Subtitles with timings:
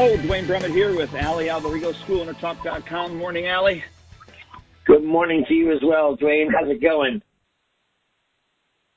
[0.00, 3.16] Hello, Duane Brummett here with Allie Alberigo, SchoolOwnerTalk.com.
[3.16, 3.82] Morning, Allie.
[4.86, 6.52] Good morning to you as well, Duane.
[6.56, 7.20] How's it going?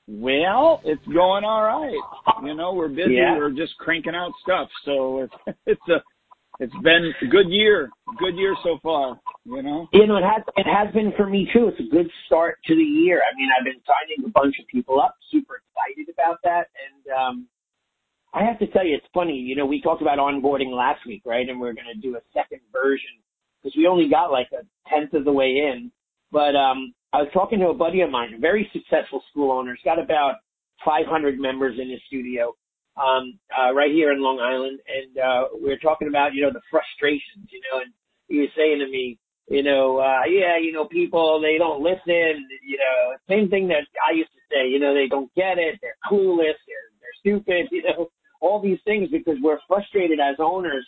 [0.08, 2.00] Well, it's going all right.
[2.44, 3.16] You know, we're busy.
[3.16, 3.36] Yeah.
[3.36, 4.70] We're just cranking out stuff.
[4.86, 6.04] So it's it's a
[6.60, 7.90] it's been a good year,
[8.20, 9.20] good year so far.
[9.46, 9.88] You know.
[9.94, 11.70] You know, it has it has been for me too.
[11.70, 13.24] It's a good start to the year.
[13.26, 15.16] I mean, I've been signing a bunch of people up.
[15.32, 17.48] Super excited about that, and um,
[18.34, 19.36] I have to tell you, it's funny.
[19.36, 21.48] You know, we talked about onboarding last week, right?
[21.48, 23.20] And we're going to do a second version
[23.62, 25.92] because we only got like a tenth of the way in.
[26.32, 29.76] But um, I was talking to a buddy of mine, a very successful school owner.
[29.76, 30.36] He's got about
[30.86, 32.56] 500 members in his studio
[32.98, 36.52] um, uh, right here in Long Island, and uh, we were talking about you know
[36.52, 37.92] the frustrations, you know, and
[38.28, 42.48] he was saying to me, you know, uh, yeah, you know, people they don't listen,
[42.64, 45.80] you know, same thing that I used to say, you know, they don't get it,
[45.82, 48.10] they're clueless, they're they're stupid, you know,
[48.42, 50.86] all these things because we're frustrated as owners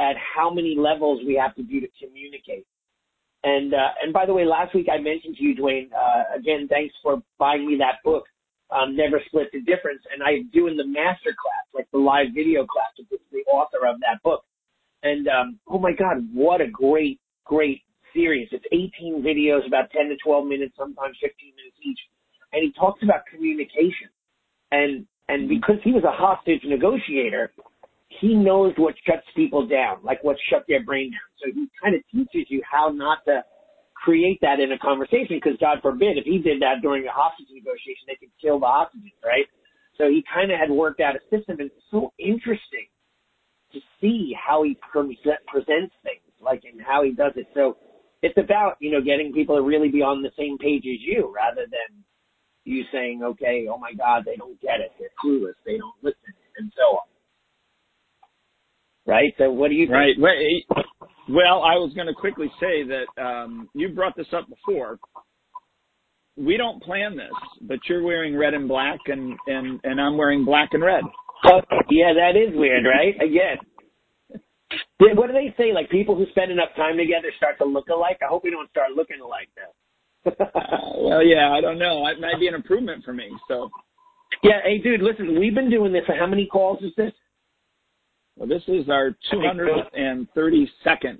[0.00, 2.66] at how many levels we have to do to communicate.
[3.44, 5.90] And uh, and by the way, last week I mentioned to you, Duane.
[5.92, 8.24] Uh, again, thanks for buying me that book,
[8.70, 10.00] um, Never Split the Difference.
[10.10, 14.00] And I'm doing the master class, like the live video class with the author of
[14.00, 14.44] that book.
[15.02, 17.82] And um, oh my God, what a great, great
[18.14, 18.48] series!
[18.50, 22.00] It's 18 videos, about 10 to 12 minutes, sometimes 15 minutes each.
[22.54, 24.08] And he talks about communication.
[24.72, 25.60] And and mm-hmm.
[25.60, 27.52] because he was a hostage negotiator,
[28.20, 31.28] he knows what shuts people down, like what shut their brain down.
[31.42, 33.42] So he kind of teaches you how not to
[33.94, 37.48] create that in a conversation because God forbid if he did that during a hostage
[37.50, 39.46] negotiation, they could kill the hostages, right?
[39.96, 42.86] So he kind of had worked out a system and it's so interesting
[43.72, 47.46] to see how he presents things, like and how he does it.
[47.54, 47.76] So
[48.22, 51.32] it's about, you know, getting people to really be on the same page as you
[51.34, 52.04] rather than
[52.64, 54.92] you saying, okay, oh my God, they don't get it.
[54.98, 55.54] They're clueless.
[55.66, 57.08] They don't listen and so on
[59.06, 59.34] right?
[59.38, 59.94] So what do you think?
[59.94, 60.16] Right.
[61.28, 64.98] Well, I was going to quickly say that um, you brought this up before.
[66.36, 67.32] We don't plan this,
[67.62, 71.04] but you're wearing red and black, and and and I'm wearing black and red.
[71.46, 71.60] Oh,
[71.90, 73.14] yeah, that is weird, right?
[73.16, 73.58] Again.
[74.98, 75.72] What do they say?
[75.72, 78.18] Like people who spend enough time together start to look alike.
[78.22, 79.70] I hope we don't start looking alike now.
[80.26, 80.30] Uh,
[80.98, 82.06] well, yeah, I don't know.
[82.06, 83.30] It might be an improvement for me.
[83.48, 83.70] So.
[84.42, 84.60] Yeah.
[84.64, 85.38] Hey, dude, listen.
[85.38, 86.04] We've been doing this.
[86.06, 87.12] For how many calls is this?
[88.36, 91.18] Well, this is our 232nd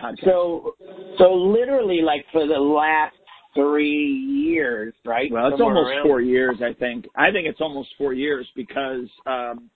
[0.00, 0.24] podcast.
[0.24, 0.74] So,
[1.18, 3.14] so literally, like for the last
[3.54, 5.30] three years, right?
[5.30, 6.06] Well, it's Somewhere almost around.
[6.06, 7.06] four years, I think.
[7.16, 9.70] I think it's almost four years because, um,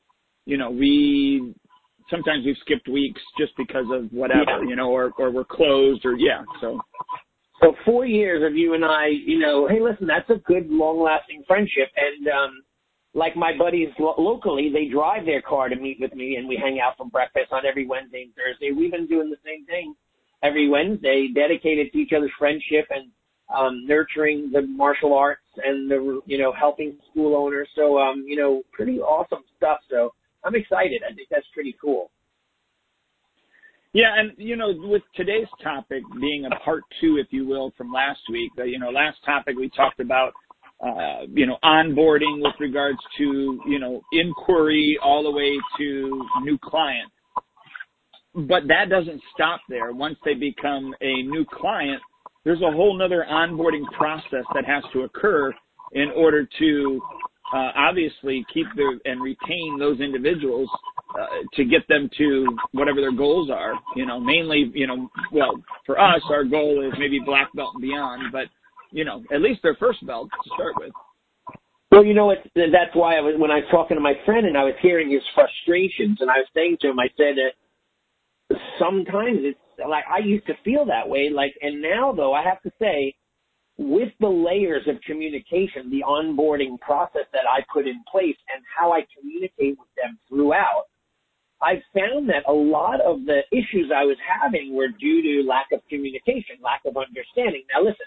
[0.47, 1.54] you know, we
[2.10, 4.69] sometimes we've skipped weeks just because of whatever, yeah.
[4.69, 6.43] you know, or or we're closed or yeah.
[6.60, 6.81] So.
[7.62, 11.45] So four years of you and I, you know, hey, listen, that's a good, long-lasting
[11.47, 12.62] friendship, and um,
[13.15, 16.56] like my buddies lo- locally, they drive their car to meet with me and we
[16.56, 18.71] hang out for breakfast on every Wednesday and Thursday.
[18.73, 19.95] We've been doing the same thing
[20.43, 23.11] every Wednesday, dedicated to each other's friendship and
[23.55, 27.69] um, nurturing the martial arts and the, you know, helping school owners.
[27.77, 29.79] So, um, you know, pretty awesome stuff.
[29.91, 31.03] So I'm excited.
[31.09, 32.11] I think that's pretty cool.
[33.94, 37.92] Yeah, and you know, with today's topic being a part two, if you will, from
[37.92, 40.32] last week, uh, you know, last topic we talked about
[40.82, 46.58] uh, you know, onboarding with regards to, you know, inquiry all the way to new
[46.58, 47.08] client.
[48.34, 49.92] But that doesn't stop there.
[49.92, 52.00] Once they become a new client,
[52.44, 55.52] there's a whole nother onboarding process that has to occur
[55.92, 57.00] in order to
[57.54, 60.69] uh, obviously keep the and retain those individuals
[61.19, 63.75] uh, to get them to whatever their goals are.
[63.97, 67.83] You know, mainly, you know, well, for us, our goal is maybe black belt and
[67.83, 68.47] beyond, but
[68.91, 70.93] you know, at least their first belt to start with.
[71.91, 72.38] Well, you know what?
[72.55, 75.11] That's why I was when I was talking to my friend and I was hearing
[75.11, 79.58] his frustrations, and I was saying to him, I said that sometimes it's
[79.88, 83.15] like I used to feel that way, like, and now though I have to say,
[83.79, 88.93] with the layers of communication, the onboarding process that I put in place, and how
[88.93, 90.85] I communicate with them throughout,
[91.62, 95.67] I found that a lot of the issues I was having were due to lack
[95.73, 97.62] of communication, lack of understanding.
[97.73, 98.06] Now, listen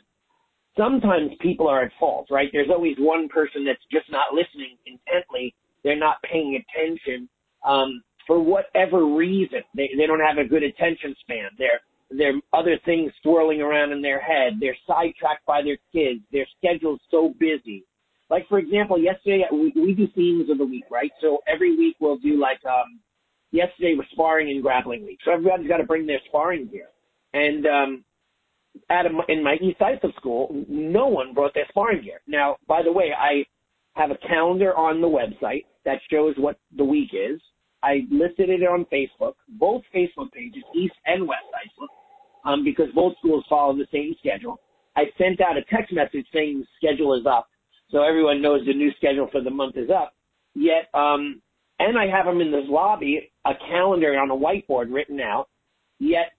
[0.77, 2.49] sometimes people are at fault, right?
[2.51, 5.53] There's always one person that's just not listening intently.
[5.83, 7.29] They're not paying attention.
[7.65, 11.49] Um, for whatever reason, they, they don't have a good attention span.
[11.57, 11.79] There,
[12.11, 14.53] there are other things swirling around in their head.
[14.59, 16.21] They're sidetracked by their kids.
[16.31, 17.85] Their schedule's so busy.
[18.29, 21.11] Like for example, yesterday we, we do themes of the week, right?
[21.21, 22.99] So every week we'll do like um,
[23.51, 25.19] yesterday was sparring and grappling week.
[25.23, 26.87] So everybody's got to bring their sparring gear.
[27.33, 28.05] And um,
[28.89, 32.21] at a, in my East Islip school, no one brought their sparring gear.
[32.27, 33.45] Now, by the way, I
[33.99, 37.39] have a calendar on the website that shows what the week is.
[37.83, 41.89] I listed it on Facebook, both Facebook pages, East and West Islip,
[42.43, 44.59] um, because both schools follow the same schedule.
[44.95, 47.47] I sent out a text message saying the schedule is up,
[47.91, 50.13] so everyone knows the new schedule for the month is up.
[50.55, 51.41] Yet, um,
[51.79, 55.47] and I have them in this lobby, a calendar on a whiteboard written out.
[55.99, 56.31] Yet,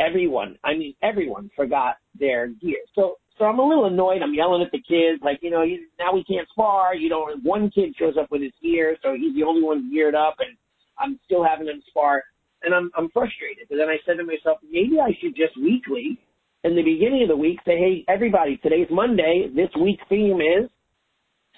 [0.00, 2.78] everyone, I mean everyone, forgot their gear.
[2.94, 4.22] So so I'm a little annoyed.
[4.22, 6.94] I'm yelling at the kids, like, you know, you, now we can't spar.
[6.94, 10.14] You know, one kid shows up with his gear, so he's the only one geared
[10.14, 10.56] up, and
[10.98, 12.22] I'm still having him spar,
[12.62, 13.66] and I'm I'm frustrated.
[13.68, 16.18] But then I said to myself, maybe I should just weekly,
[16.62, 19.50] in the beginning of the week, say, hey, everybody, today's Monday.
[19.54, 20.70] This week's theme is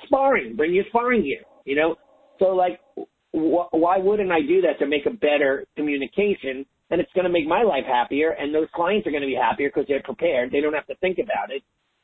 [0.06, 0.56] sparring.
[0.56, 1.43] Bring your sparring gear.
[1.67, 1.97] You know,
[2.38, 2.81] so like,
[3.37, 6.67] wh- why wouldn't I do that to make a better communication?
[6.91, 9.35] and it's going to make my life happier, and those clients are going to be
[9.35, 10.53] happier because they're prepared.
[10.53, 11.62] They don't have to think about it.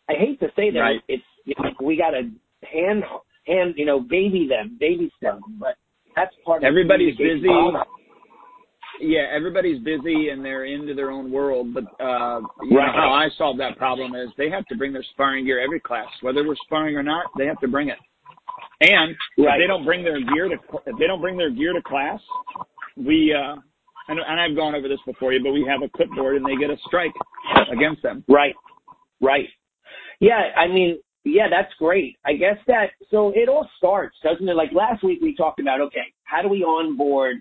[0.09, 1.01] I hate to say that right.
[1.09, 2.23] it's you know, we got to
[2.67, 3.05] hand
[3.47, 5.77] hand you know baby them, baby them, but
[6.17, 7.49] that's part of everybody's busy.
[9.01, 11.73] Yeah, everybody's busy and they're into their own world.
[11.73, 12.87] But uh, you right.
[12.87, 15.81] know how I solve that problem is they have to bring their sparring gear every
[15.81, 17.27] class, whether we're sparring or not.
[17.39, 17.99] They have to bring it.
[18.81, 19.55] And right.
[19.55, 20.57] if they don't bring their gear to
[20.87, 22.21] if they don't bring their gear to class,
[22.97, 23.57] we uh,
[24.09, 26.57] and, and I've gone over this before you, but we have a clipboard and they
[26.57, 27.13] get a strike
[27.73, 28.25] against them.
[28.29, 28.55] Right.
[29.21, 29.47] Right.
[30.21, 30.41] Yeah.
[30.57, 32.17] I mean, yeah, that's great.
[32.25, 34.57] I guess that, so it all starts, doesn't it?
[34.57, 37.37] Like last week we talked about, okay, how do we onboard,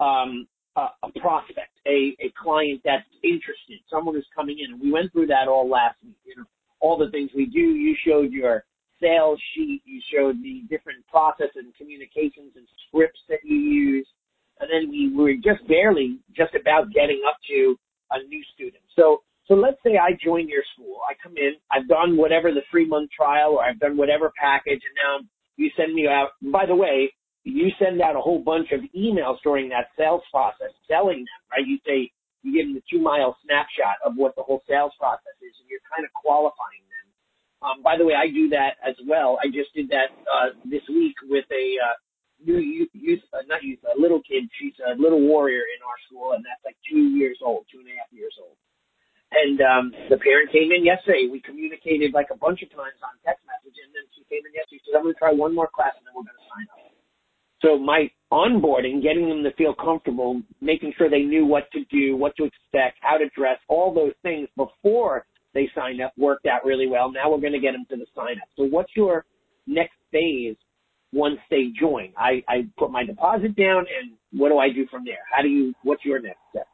[0.00, 4.74] um, a, a prospect, a, a client that's interested, someone who's coming in.
[4.74, 6.44] And we went through that all last week, you know,
[6.80, 7.58] all the things we do.
[7.58, 8.64] You showed your
[9.02, 9.82] sales sheet.
[9.84, 14.06] You showed the different process and communications and scripts that you use
[14.60, 17.76] and then we were just barely just about getting up to
[18.12, 18.82] a new student.
[18.96, 21.00] So so let's say I join your school.
[21.10, 24.80] I come in, I've done whatever the three month trial or I've done whatever package
[24.86, 27.12] and now you send me out by the way,
[27.44, 31.66] you send out a whole bunch of emails during that sales process selling them, right?
[31.66, 32.12] You say
[32.42, 35.68] you give them the two mile snapshot of what the whole sales process is and
[35.68, 36.82] you're kind of qualifying.
[37.62, 39.38] Um, by the way, I do that as well.
[39.38, 41.96] I just did that uh, this week with a uh,
[42.42, 44.50] new youth, youth uh, not youth, a little kid.
[44.58, 47.86] She's a little warrior in our school, and that's like two years old, two and
[47.86, 48.58] a half years old.
[49.32, 51.30] And um, the parent came in yesterday.
[51.30, 54.52] We communicated like a bunch of times on text message, and then she came in
[54.52, 54.82] yesterday.
[54.82, 56.66] She said, "I'm going to try one more class, and then we're going to sign
[56.74, 56.82] up."
[57.62, 62.18] So my onboarding, getting them to feel comfortable, making sure they knew what to do,
[62.18, 65.24] what to expect, how to dress, all those things before
[65.54, 67.10] they signed up worked out really well.
[67.10, 68.48] Now we're going to get them to the sign up.
[68.56, 69.24] So what's your
[69.66, 70.56] next phase
[71.12, 72.12] once they join?
[72.16, 75.24] I, I put my deposit down and what do I do from there?
[75.34, 76.66] How do you, what's your next step?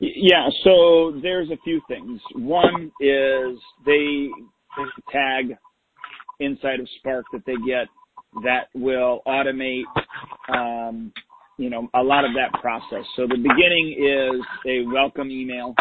[0.00, 2.20] Yeah, so there's a few things.
[2.34, 4.28] One is they,
[5.12, 5.56] tag
[6.40, 7.88] inside of Spark that they get
[8.44, 9.84] that will automate,
[10.54, 11.12] um,
[11.56, 13.04] you know, a lot of that process.
[13.16, 15.74] So the beginning is a welcome email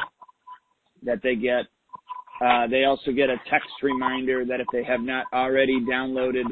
[1.03, 1.65] that they get
[2.43, 6.45] uh, they also get a text reminder that if they have not already downloaded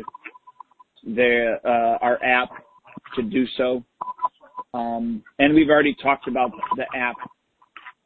[1.05, 2.49] their uh, our app
[3.15, 3.83] to do so.
[4.73, 7.15] Um, and we've already talked about the app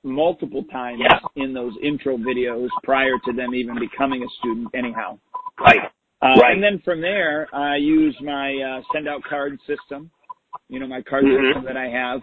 [0.04, 1.44] multiple times yeah.
[1.44, 5.18] in those intro videos prior to them even becoming a student anyhow.
[5.60, 5.80] Right.
[6.22, 6.54] Uh, right.
[6.54, 10.12] And then from there, I use my uh, SendOutCards system,
[10.68, 11.48] you know, my card mm-hmm.
[11.48, 12.22] system that I have.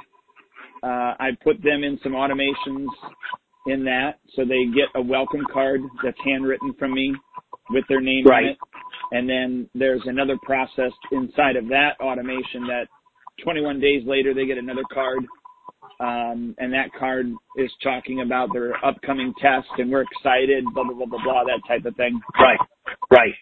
[0.82, 2.86] Uh, I put them in some automations
[3.66, 7.14] in that, so they get a welcome card that's handwritten from me
[7.70, 8.44] with their name right.
[8.44, 8.58] on it.
[9.12, 12.86] And then there's another process inside of that automation that
[13.42, 15.20] 21 days later they get another card.
[15.98, 20.94] Um, and that card is talking about their upcoming test and we're excited, blah, blah,
[20.94, 22.20] blah, blah, blah, that type of thing.
[22.38, 22.58] Right.
[23.10, 23.34] Right.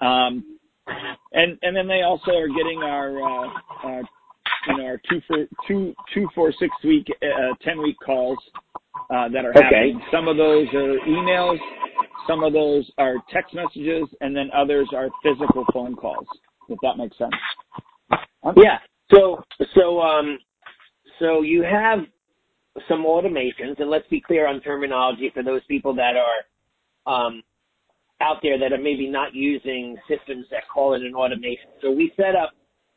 [0.00, 0.58] Um,
[1.32, 3.48] and, and then they also are getting our, uh,
[3.84, 4.02] uh,
[4.68, 8.38] you know, our two for two, two, four, six week, uh, 10 week calls
[9.10, 9.62] uh, that are okay.
[9.62, 10.00] happening.
[10.12, 11.58] Some of those are emails,
[12.26, 16.26] some of those are text messages, and then others are physical phone calls.
[16.68, 17.32] If that makes sense.
[18.56, 18.78] Yeah.
[19.14, 19.42] So
[19.74, 20.38] so um
[21.18, 22.00] so you have
[22.88, 27.42] some automations, and let's be clear on terminology for those people that are um,
[28.20, 31.70] out there that are maybe not using systems that call it an automation.
[31.80, 32.52] So we set up.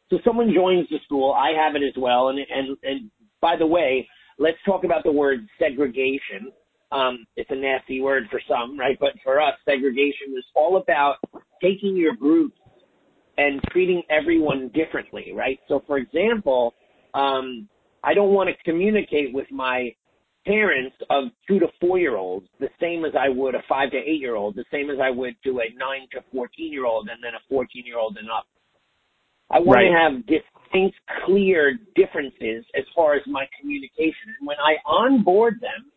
[0.10, 1.32] So someone joins the school.
[1.34, 4.08] I have it as well, and and and by the way,
[4.41, 6.51] let's talk about the word segregation.
[6.91, 8.98] Um, it's a nasty word for some, right?
[9.00, 11.17] But for us, segregation is all about
[11.62, 12.57] taking your groups
[13.38, 15.60] and treating everyone differently, right?
[15.67, 16.74] So for example,
[17.13, 17.69] um,
[18.03, 19.93] I don't want to communicate with my
[20.45, 23.98] parents of two to four year olds the same as I would a five to
[23.98, 27.10] eight year old, the same as I would to a nine to 14 year old
[27.10, 28.48] and then a 14 year old and up.
[29.51, 29.89] I want right.
[29.89, 30.25] to have
[30.71, 34.35] distinct, clear differences as far as my communication.
[34.39, 35.91] And when I onboard them,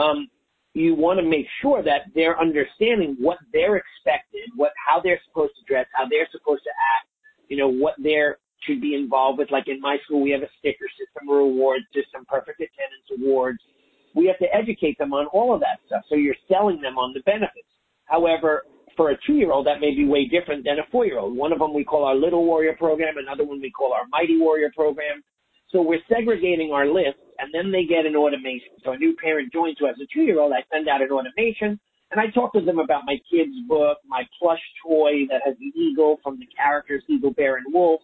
[0.00, 0.28] um,
[0.74, 5.52] you want to make sure that they're understanding what they're expected, what how they're supposed
[5.58, 7.08] to dress, how they're supposed to act,
[7.48, 9.50] you know, what they're should be involved with.
[9.50, 13.58] Like in my school, we have a sticker system, a reward system, perfect attendance awards.
[14.14, 16.02] We have to educate them on all of that stuff.
[16.08, 17.66] So you're selling them on the benefits.
[18.04, 18.64] However,
[19.00, 21.34] for a two-year-old, that may be way different than a four-year-old.
[21.34, 24.36] One of them we call our Little Warrior program, another one we call our Mighty
[24.36, 25.24] Warrior program.
[25.70, 28.76] So we're segregating our lists, and then they get an automation.
[28.84, 31.80] So a new parent joins who has a two-year-old, I send out an automation,
[32.10, 35.72] and I talk to them about my kid's book, my plush toy that has the
[35.80, 38.02] eagle from the characters Eagle, Bear, and Wolf,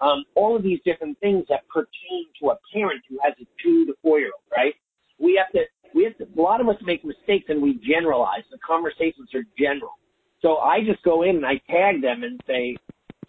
[0.00, 3.84] um, all of these different things that pertain to a parent who has a two
[3.86, 4.74] to four-year-old, right?
[5.18, 8.46] We have to, we have to, a lot of us make mistakes and we generalize.
[8.52, 9.98] The conversations are general.
[10.42, 12.76] So I just go in and I tag them and say,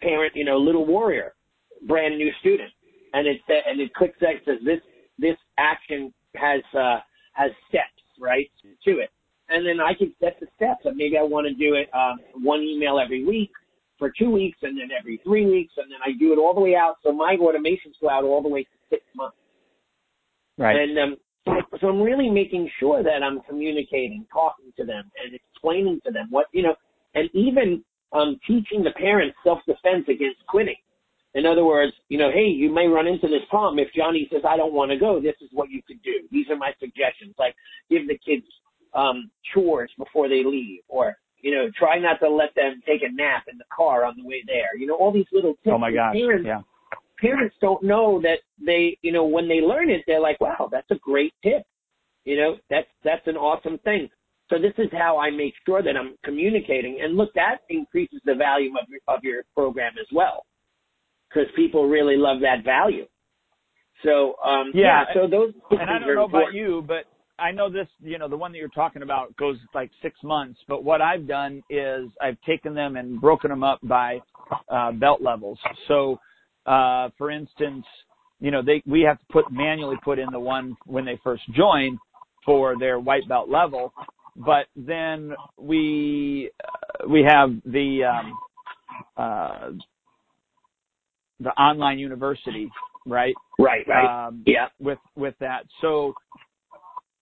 [0.02, 1.34] parent, you know, little warrior,
[1.88, 2.72] brand new student
[3.14, 4.80] and it says, and it clicks that says this
[5.18, 7.00] this action has uh,
[7.34, 8.50] has steps right
[8.84, 9.10] to it,
[9.50, 10.86] and then I can set the steps.
[10.86, 13.52] And maybe I want to do it um, one email every week
[13.98, 16.62] for two weeks, and then every three weeks, and then I do it all the
[16.62, 16.96] way out.
[17.04, 19.38] So my automations go out all the way to six months.
[20.58, 20.76] Right.
[20.76, 25.34] And um, so, so I'm really making sure that I'm communicating, talking to them, and
[25.34, 26.76] explaining to them what you know,
[27.18, 27.84] and even
[28.14, 30.78] um, teaching the parents self defense against quitting.
[31.34, 33.80] In other words, you know, hey, you may run into this problem.
[33.80, 36.28] If Johnny says, I don't want to go, this is what you could do.
[36.32, 37.36] These are my suggestions.
[37.38, 37.56] Like
[37.90, 38.46] give the kids,
[38.94, 43.14] um, chores before they leave or, you know, try not to let them take a
[43.14, 44.76] nap in the car on the way there.
[44.78, 45.74] You know, all these little tips.
[45.74, 46.16] Oh my gosh.
[46.16, 46.62] Parents, yeah.
[47.20, 50.90] Parents don't know that they, you know, when they learn it, they're like, wow, that's
[50.92, 51.64] a great tip.
[52.26, 54.10] You know, that's, that's an awesome thing.
[54.50, 57.00] So this is how I make sure that I'm communicating.
[57.02, 60.46] And look, that increases the value of your, of your program as well
[61.30, 63.06] because people really love that value.
[64.04, 67.06] So um, yeah, yeah so those and I don't know about you, but
[67.40, 67.88] I know this.
[68.00, 70.60] You know, the one that you're talking about goes like six months.
[70.68, 74.20] But what I've done is I've taken them and broken them up by
[74.70, 75.60] uh, belt levels.
[75.88, 76.20] So,
[76.66, 77.86] uh, for instance,
[78.40, 81.44] you know, they we have to put manually put in the one when they first
[81.56, 81.98] join
[82.46, 83.94] for their white belt level,
[84.38, 88.34] but then we uh, we have the um,
[89.18, 89.70] uh,
[91.40, 92.70] the online university,
[93.06, 93.34] right?
[93.60, 94.28] Right, right.
[94.28, 94.68] Um, yeah.
[94.80, 96.14] With with that, so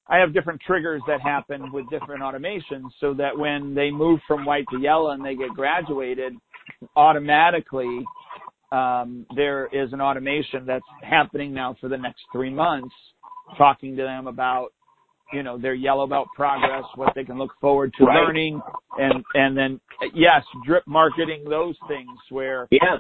[0.07, 4.45] I have different triggers that happen with different automations, so that when they move from
[4.45, 6.33] white to yellow and they get graduated,
[6.95, 8.03] automatically
[8.71, 12.93] um, there is an automation that's happening now for the next three months,
[13.57, 14.73] talking to them about
[15.33, 18.23] you know their yellow belt progress, what they can look forward to right.
[18.23, 18.61] learning,
[18.97, 19.79] and and then
[20.13, 22.97] yes, drip marketing those things where yeah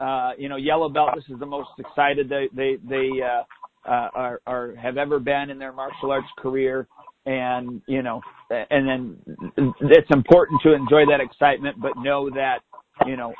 [0.00, 1.10] uh, you know, yellow belt.
[1.14, 5.50] This is the most excited they they they uh, uh, are, are have ever been
[5.50, 6.86] in their martial arts career,
[7.24, 8.20] and you know,
[8.50, 9.16] and then
[9.56, 12.58] it's important to enjoy that excitement, but know that
[13.06, 13.32] you know,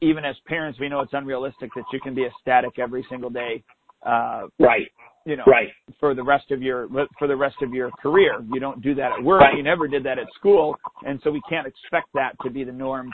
[0.00, 3.62] even as parents, we know it's unrealistic that you can be ecstatic every single day.
[4.04, 4.90] Uh, right.
[5.26, 5.68] You know, right.
[6.00, 9.12] for the rest of your for the rest of your career, you don't do that
[9.18, 9.42] at work.
[9.42, 9.56] Right.
[9.56, 12.72] You never did that at school, and so we can't expect that to be the
[12.72, 13.10] norm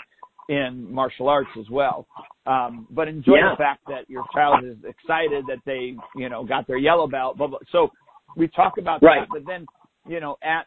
[0.48, 2.06] in martial arts as well.
[2.46, 3.50] Um, but enjoy yeah.
[3.52, 7.38] the fact that your child is excited that they, you know, got their yellow belt.
[7.38, 7.58] Blah, blah.
[7.72, 7.90] So
[8.36, 9.20] we talk about right.
[9.20, 9.66] that, but then,
[10.06, 10.66] you know, at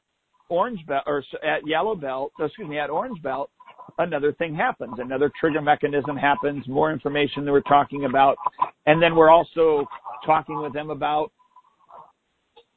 [0.49, 3.51] orange belt or at yellow belt, excuse me, at orange belt,
[3.97, 4.93] another thing happens.
[4.97, 6.67] Another trigger mechanism happens.
[6.67, 8.37] More information that we're talking about,
[8.85, 9.85] and then we're also
[10.25, 11.31] talking with them about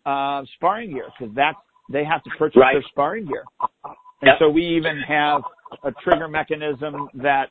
[0.07, 1.59] uh, sparring gear because that's
[1.90, 2.75] they have to purchase right.
[2.75, 3.45] their sparring gear.
[4.23, 4.37] And yep.
[4.38, 5.43] so we even have
[5.83, 7.49] a trigger mechanism that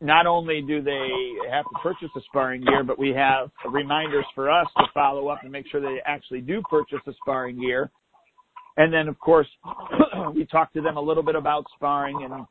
[0.00, 1.08] not only do they
[1.50, 5.38] have to purchase the sparring gear, but we have reminders for us to follow up
[5.42, 7.90] and make sure they actually do purchase the sparring gear.
[8.76, 9.48] And then, of course,
[10.34, 12.46] we talk to them a little bit about sparring and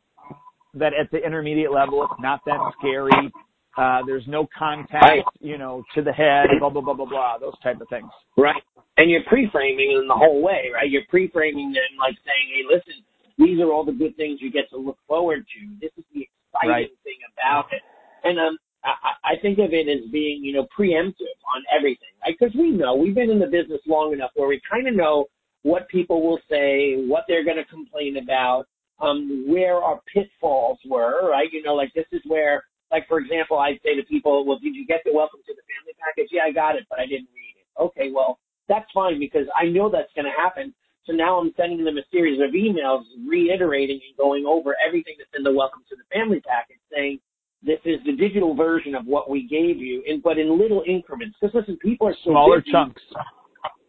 [0.73, 3.31] that at the intermediate level, it's not that scary.
[3.77, 5.23] Uh, there's no contact, right.
[5.39, 8.09] you know, to the head, blah, blah, blah, blah, blah, those type of things.
[8.37, 8.61] Right.
[8.97, 10.89] And you're pre-framing in the whole way, right?
[10.89, 13.03] You're pre-framing them like saying, hey, listen,
[13.37, 15.59] these are all the good things you get to look forward to.
[15.79, 16.89] This is the exciting right.
[17.03, 17.81] thing about it.
[18.23, 22.11] And um, I, I think of it as being, you know, preemptive on everything.
[22.23, 22.35] right?
[22.37, 25.25] Because we know, we've been in the business long enough where we kind of know
[25.63, 28.65] what people will say, what they're going to complain about,
[28.99, 31.49] um, where our pitfalls were, right?
[31.51, 34.75] You know, like this is where, like for example, I say to people, well, did
[34.75, 36.29] you get the welcome to the family package?
[36.31, 37.81] Yeah, I got it, but I didn't read it.
[37.81, 40.73] Okay, well, that's fine because I know that's going to happen.
[41.05, 45.31] So now I'm sending them a series of emails reiterating and going over everything that's
[45.35, 47.19] in the welcome to the family package saying,
[47.63, 51.37] this is the digital version of what we gave you, in, but in little increments.
[51.39, 52.71] Because listen, people are so smaller busy.
[52.71, 53.01] chunks.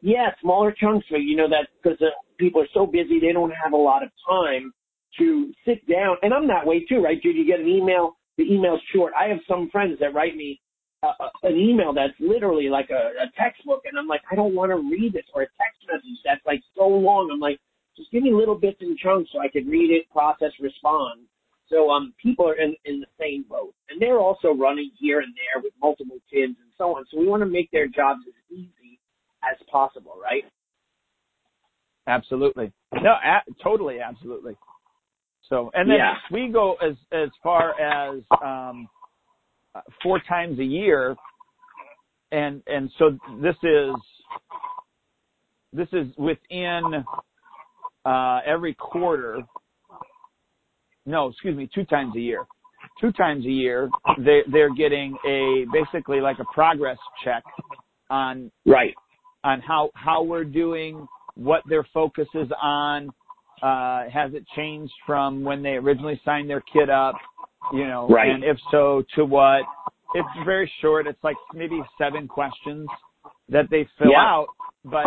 [0.02, 1.06] Yeah, smaller chunks.
[1.08, 4.02] So you know that because uh, people are so busy, they don't have a lot
[4.02, 4.72] of time
[5.18, 6.16] to sit down.
[6.22, 7.40] And I'm that way too, right, Judy?
[7.40, 9.12] You get an email, the email's short.
[9.18, 10.60] I have some friends that write me
[11.02, 11.12] uh,
[11.44, 14.76] an email that's literally like a, a textbook, and I'm like, I don't want to
[14.76, 17.30] read this, or a text message that's like so long.
[17.32, 17.58] I'm like,
[17.96, 21.22] just give me little bits and chunks so I can read it, process, respond.
[21.68, 25.32] So um, people are in, in the same boat, and they're also running here and
[25.34, 27.04] there with multiple kids and so on.
[27.10, 28.81] So we want to make their jobs as easy
[29.50, 30.44] as possible, right?
[32.06, 32.72] Absolutely.
[32.94, 34.56] No, a- totally, absolutely.
[35.48, 36.14] So, and then Yeah.
[36.30, 38.88] we go as as far as um,
[40.02, 41.16] four times a year,
[42.32, 43.96] and and so this is
[45.72, 47.04] this is within
[48.04, 49.42] uh, every quarter.
[51.06, 52.46] No, excuse me, two times a year.
[53.00, 57.42] Two times a year, they they're getting a basically like a progress check
[58.10, 58.94] on Right.
[59.44, 63.10] On how how we're doing, what their focus is on.
[63.62, 67.14] Uh, has it changed from when they originally signed their kid up?
[67.72, 68.28] You know, Right.
[68.28, 69.62] and if so, to what?
[70.14, 71.06] It's very short.
[71.06, 72.88] It's like maybe seven questions
[73.48, 74.48] that they fill out,
[74.84, 75.06] but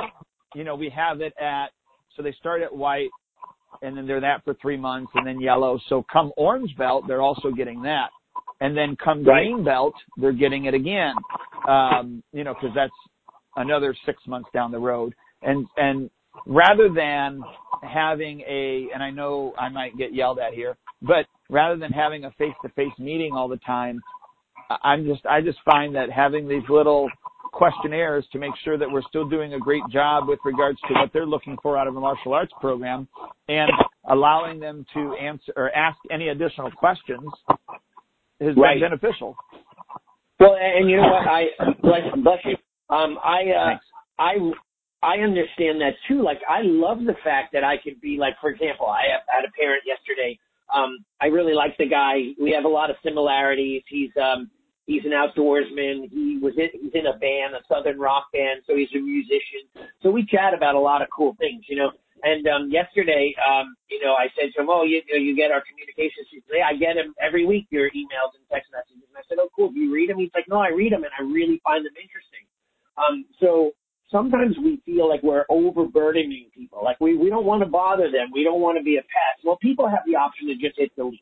[0.55, 1.67] you know, we have it at
[2.15, 3.09] so they start at white,
[3.81, 5.79] and then they're that for three months, and then yellow.
[5.89, 8.09] So come orange belt, they're also getting that,
[8.61, 11.15] and then come green belt, they're getting it again.
[11.67, 12.93] Um, you know, because that's
[13.55, 15.13] another six months down the road.
[15.41, 16.09] And and
[16.45, 17.41] rather than
[17.83, 22.25] having a and I know I might get yelled at here, but rather than having
[22.25, 24.01] a face to face meeting all the time,
[24.69, 27.09] I- I'm just I just find that having these little
[27.53, 31.09] questionnaires to make sure that we're still doing a great job with regards to what
[31.13, 33.07] they're looking for out of a martial arts program
[33.47, 33.71] and
[34.09, 37.29] allowing them to answer or ask any additional questions
[38.41, 39.37] has been beneficial.
[40.39, 41.27] Well, and and you know what?
[41.27, 41.45] I
[41.81, 42.57] bless you.
[42.89, 43.85] Um, I uh, Thanks.
[44.19, 44.33] I
[45.03, 46.23] I understand that too.
[46.23, 49.45] Like I love the fact that I could be like, for example, I have, had
[49.45, 50.37] a parent yesterday.
[50.73, 52.33] Um, I really like the guy.
[52.41, 53.83] We have a lot of similarities.
[53.87, 54.49] He's um
[54.85, 56.09] he's an outdoorsman.
[56.09, 59.69] He was in he's in a band, a southern rock band, so he's a musician.
[60.01, 61.91] So we chat about a lot of cool things, you know.
[62.23, 65.35] And um yesterday, um, you know, I said to him, "Oh, you you, know, you
[65.35, 68.71] get our communications." He said, "Yeah, I get him every week, your emails and text
[68.73, 69.69] messages." And I said, "Oh, cool.
[69.69, 71.93] Do you read them?" He's like, "No, I read them, and I really find them
[71.93, 72.44] interesting."
[72.97, 73.71] Um, so
[74.11, 76.81] sometimes we feel like we're overburdening people.
[76.83, 78.29] Like we, we don't want to bother them.
[78.33, 79.43] We don't want to be a pest.
[79.43, 81.21] Well, people have the option to just hit delete.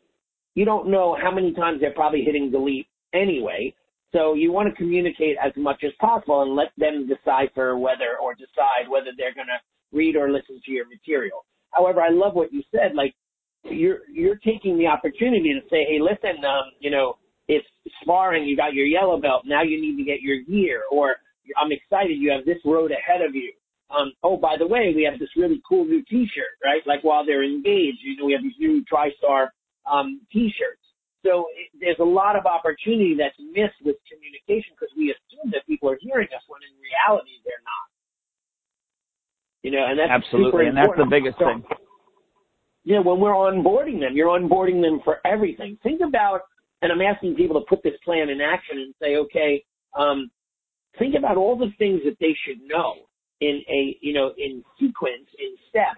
[0.55, 3.73] You don't know how many times they're probably hitting delete anyway.
[4.11, 8.35] So you want to communicate as much as possible and let them decipher whether or
[8.35, 9.59] decide whether they're going to
[9.91, 11.45] read or listen to your material.
[11.71, 12.93] However, I love what you said.
[12.93, 13.15] Like
[13.63, 17.65] you're, you're taking the opportunity to say, Hey, listen, um, you know, it's
[18.01, 18.45] sparring.
[18.45, 19.43] You got your yellow belt.
[19.45, 21.15] Now you need to get your gear or
[21.57, 23.51] I'm excited you have this road ahead of you.
[23.93, 26.81] Um, oh, by the way, we have this really cool new T-shirt, right?
[26.85, 29.49] Like while they're engaged, you know, we have these new TriStar
[29.85, 30.81] um, T-shirts.
[31.23, 35.65] So it, there's a lot of opportunity that's missed with communication because we assume that
[35.67, 37.87] people are hearing us when in reality they're not.
[39.63, 41.63] You know, and that's Absolutely, and that's the biggest So, thing.
[42.83, 45.77] you know, when we're onboarding them, you're onboarding them for everything.
[45.83, 46.41] Think about,
[46.81, 49.63] and I'm asking people to put this plan in action and say, okay,
[49.95, 50.29] um,
[50.99, 52.95] think about all the things that they should know
[53.41, 55.97] in a, you know, in sequence, in step,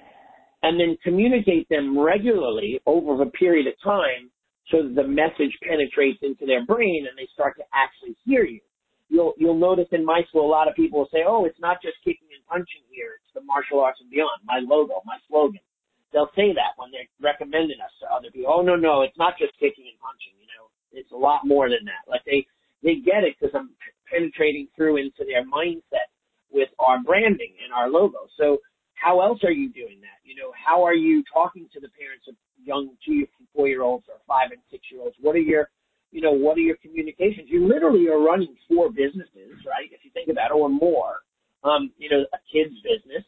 [0.63, 4.31] and then communicate them regularly over a period of time
[4.71, 8.61] so that the message penetrates into their brain and they start to actually hear you.
[9.09, 11.77] You'll, you'll notice in my school, a lot of people will say, oh, it's not
[11.85, 13.21] just kicking and punching here.
[13.21, 15.61] It's the martial arts and beyond, my logo, my slogan.
[16.09, 18.49] They'll say that when they're recommending us to other people.
[18.49, 20.73] Oh, no, no, it's not just kicking and punching, you know.
[20.89, 22.09] It's a lot more than that.
[22.09, 22.47] Like they,
[22.81, 23.74] they get it because I'm
[24.11, 26.09] penetrating through into their mindset
[26.51, 28.27] with our branding and our logo.
[28.37, 28.59] So
[28.93, 30.19] how else are you doing that?
[30.23, 34.05] You know, how are you talking to the parents of young two, four year olds
[34.07, 35.15] or five and six year olds?
[35.19, 35.69] What are your,
[36.11, 37.47] you know, what are your communications?
[37.49, 39.91] You literally are running four businesses, right?
[39.91, 41.21] If you think about it or more.
[41.63, 43.25] Um, you know, a kid's business,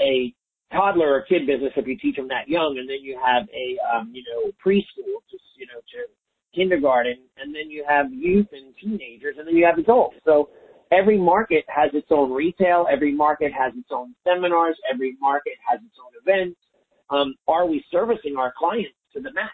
[0.00, 0.34] a
[0.72, 3.78] toddler or kid business if you teach them that young, and then you have a,
[3.86, 5.98] um, you know, preschool, just, you know, to
[6.56, 10.16] kindergarten, and then you have youth and teenagers, and then you have adults.
[10.24, 10.48] So
[10.90, 15.80] every market has its own retail, every market has its own seminars, every market has
[15.80, 16.58] its own events.
[17.10, 19.52] Um, are we servicing our clients to the max,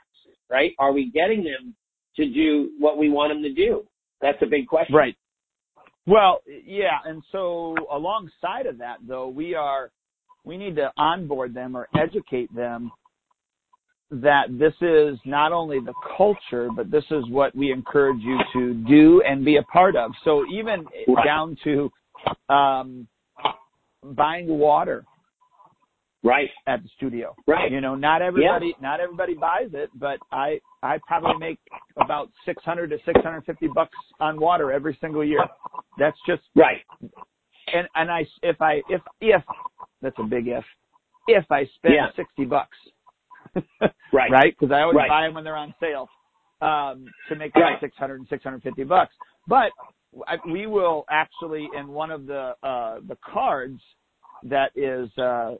[0.51, 0.73] right?
[0.79, 1.75] Are we getting them
[2.17, 3.83] to do what we want them to do?
[4.21, 4.95] That's a big question.
[4.95, 5.17] Right.
[6.07, 9.91] Well, yeah, and so alongside of that, though, we are
[10.45, 12.91] we need to onboard them or educate them
[14.13, 18.75] that this is not only the culture, but this is what we encourage you to
[18.87, 20.13] do and be a part of.
[20.23, 21.25] So even Right.
[21.25, 21.91] down to
[22.51, 23.09] um,
[24.03, 25.07] buying water
[26.23, 26.51] Right.
[26.67, 27.35] at the studio.
[27.47, 27.73] Right.
[27.73, 31.59] You know, not everybody not everybody buys it, but I I probably make
[31.97, 35.49] about 600 to 650 bucks on water every single year.
[35.99, 36.85] That's just Right.
[37.73, 39.43] and and I if I if if
[40.03, 40.65] that's a big if
[41.29, 42.13] if I spend Yeah.
[42.13, 42.77] 60 bucks.
[44.13, 44.31] Right.
[44.31, 44.55] right?
[44.59, 45.09] Because I always Right.
[45.09, 46.09] buy them when they're on sale
[46.61, 47.81] um, to make that Right.
[47.81, 49.15] 600 and 650 bucks.
[49.47, 49.73] But
[50.27, 53.81] I, we will actually in one of the uh, the cards
[54.45, 55.55] that is uh,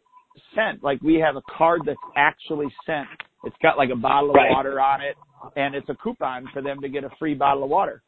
[0.55, 3.09] sent, like we have a card that's actually sent.
[3.45, 4.51] It's got like a bottle of Right.
[4.51, 5.17] water on it,
[5.57, 8.03] and it's a coupon for them to get a free bottle of water.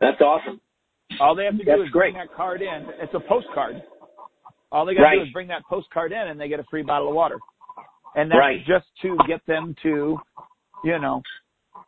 [0.00, 0.60] That's awesome.
[1.20, 2.86] All they have to do That's is bring that card in.
[3.00, 3.82] It's a postcard.
[4.70, 5.16] All they got to Right.
[5.18, 7.42] do is bring that postcard in, and they get a free bottle of water.
[8.18, 8.64] And that's Right.
[8.66, 10.18] just to get them to,
[10.82, 11.22] you know,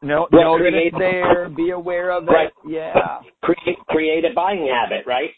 [0.01, 2.33] know, Well, know that it's there, be aware of it.
[2.33, 2.53] Right.
[2.64, 3.21] Yeah.
[3.43, 5.35] create create a buying habit, right?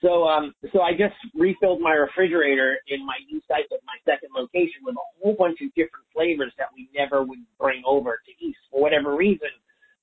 [0.00, 4.30] So um so I just refilled my refrigerator in my new site at my second
[4.32, 8.32] location with a whole bunch of different flavors that we never would bring over to
[8.44, 9.50] East for whatever reason.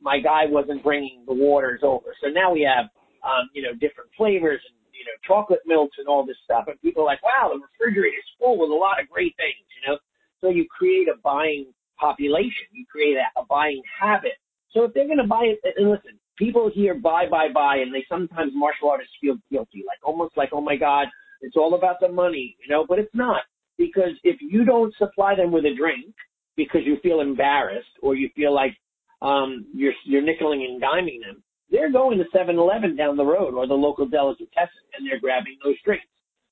[0.02, 2.90] My guy wasn't bringing the waters over, so now we have
[3.24, 6.66] um you know different flavors and you know chocolate milks and all this stuff.
[6.68, 9.64] And people are like, wow, the refrigerator is full with a lot of great things,
[9.80, 9.98] you know.
[10.46, 14.34] So you create a buying population, you create a, a buying habit.
[14.74, 17.92] So if they're going to buy it, and listen, people here buy, buy, buy, and
[17.92, 21.08] they sometimes martial artists feel guilty, like almost like, oh my God,
[21.42, 23.42] it's all about the money, you know, but it's not.
[23.80, 26.14] Because if you don't supply them with a drink
[26.56, 28.78] because you feel embarrassed or you feel like
[29.24, 33.66] um, you're you're nickeling and diming them, they're going to 7-Eleven down the road or
[33.66, 36.06] the local delicatessen and they're grabbing those drinks.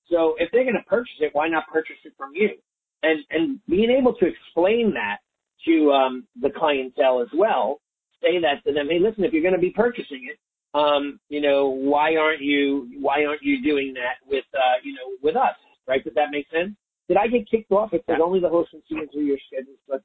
[0.10, 2.58] So if they're going to purchase it, why not purchase it from you?
[3.04, 5.18] And and being able to explain that
[5.66, 7.80] to um, the clientele as well,
[8.22, 8.88] say that to them.
[8.89, 10.39] Hey, listen, if you're going to be purchasing it,
[10.78, 15.18] um, you know, why aren't you why aren't you doing that with uh, you know
[15.22, 15.56] with us?
[15.88, 16.04] Right?
[16.04, 16.72] Does that make sense?
[17.08, 17.94] Did I get kicked off?
[17.94, 19.76] It says only the host can see into your schedule.
[19.88, 20.02] But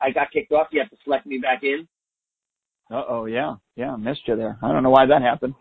[0.00, 0.68] I got kicked off.
[0.70, 1.86] You have to select me back in.
[2.90, 4.58] Uh oh, yeah, yeah, missed you there.
[4.62, 5.54] I don't know why that happened.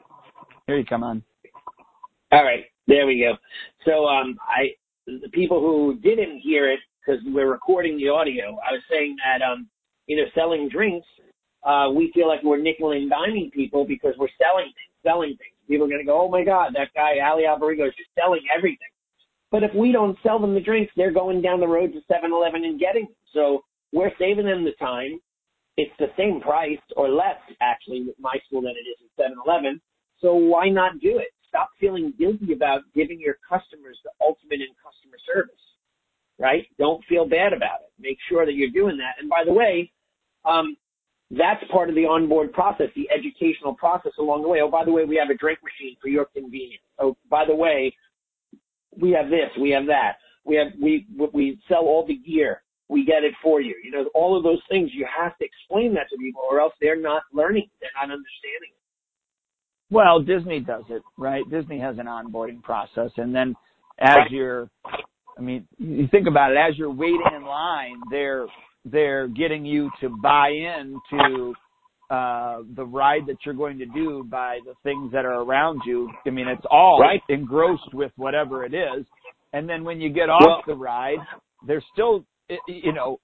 [0.67, 1.23] Here you come on.
[2.31, 3.35] All right, there we go.
[3.85, 4.75] So um, I
[5.07, 9.45] the people who didn't hear it because we're recording the audio, I was saying that
[9.45, 9.67] um,
[10.07, 11.07] you know, selling drinks,
[11.63, 15.55] uh, we feel like we're nickel and diming people because we're selling things, selling things.
[15.67, 18.41] People are going to go, oh my God, that guy Allie Alberigo is just selling
[18.55, 18.89] everything.
[19.51, 22.65] But if we don't sell them the drinks, they're going down the road to 7-Eleven
[22.65, 23.15] and getting them.
[23.33, 23.63] So
[23.93, 25.19] we're saving them the time.
[25.77, 29.81] It's the same price or less actually with my school than it is at 7-Eleven.
[30.19, 31.29] So why not do it?
[31.55, 35.63] Stop feeling guilty about giving your customers the ultimate in customer service,
[36.37, 36.65] right?
[36.77, 37.91] Don't feel bad about it.
[37.97, 39.15] Make sure that you're doing that.
[39.21, 39.89] And by the way,
[40.43, 40.75] um,
[41.31, 44.59] that's part of the onboard process, the educational process along the way.
[44.61, 46.83] Oh, by the way, we have a drink machine for your convenience.
[46.99, 47.95] Oh, by the way,
[48.99, 50.17] we have this, we have that.
[50.43, 52.63] We have, we, we sell all the gear.
[52.89, 53.75] We get it for you.
[53.81, 56.73] You know, all of those things, you have to explain that to people or else
[56.81, 57.69] they're not learning.
[57.79, 58.84] They're not understanding it.
[59.95, 61.43] Well, Disney does it, right?
[61.49, 63.55] Disney has an onboarding process and then
[63.99, 64.69] as you're
[65.37, 68.45] I mean, you think about it, as you're waiting in line, they're
[68.85, 71.53] they're getting you to buy in to
[72.09, 76.09] uh the ride that you're going to do by the things that are around you.
[76.27, 77.21] I mean, it's all Right.
[77.29, 79.05] engrossed with whatever it is.
[79.53, 81.19] And then when you get off Well- the ride,
[81.65, 82.25] they're still
[82.67, 83.19] you know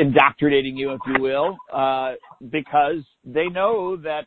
[0.00, 2.14] indoctrinating you if you will uh
[2.50, 4.24] because they know that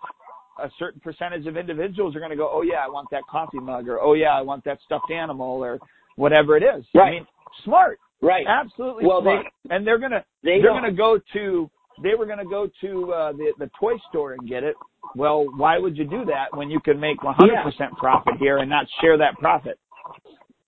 [0.62, 3.60] a certain percentage of individuals are going to go, oh yeah, I want that coffee
[3.60, 5.80] mug, or oh yeah, I want that stuffed animal, or
[6.16, 6.86] whatever it is.
[6.96, 7.12] I Right.
[7.14, 7.28] mean,
[7.64, 8.46] smart, Right.
[8.48, 9.46] absolutely Well, smart.
[9.70, 10.82] and they're gonna They they're don't.
[10.82, 11.70] gonna go to
[12.02, 14.76] they were gonna go to uh, the the toy store and get it.
[15.16, 18.88] Well, why would you do that when you can make 100% profit here and not
[19.00, 19.78] share that profit?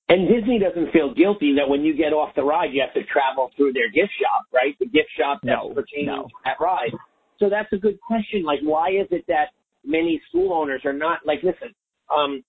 [0.08, 3.04] And Disney doesn't feel guilty that when you get off the ride, you have to
[3.12, 4.78] travel through their gift shop, right?
[4.80, 6.24] The gift shop that's No, pertaining no.
[6.24, 6.91] to that ride.
[7.39, 8.43] So that's a good question.
[8.43, 9.50] Like, why is it that
[9.86, 11.74] many school owners are not like, listen,
[12.15, 12.43] um,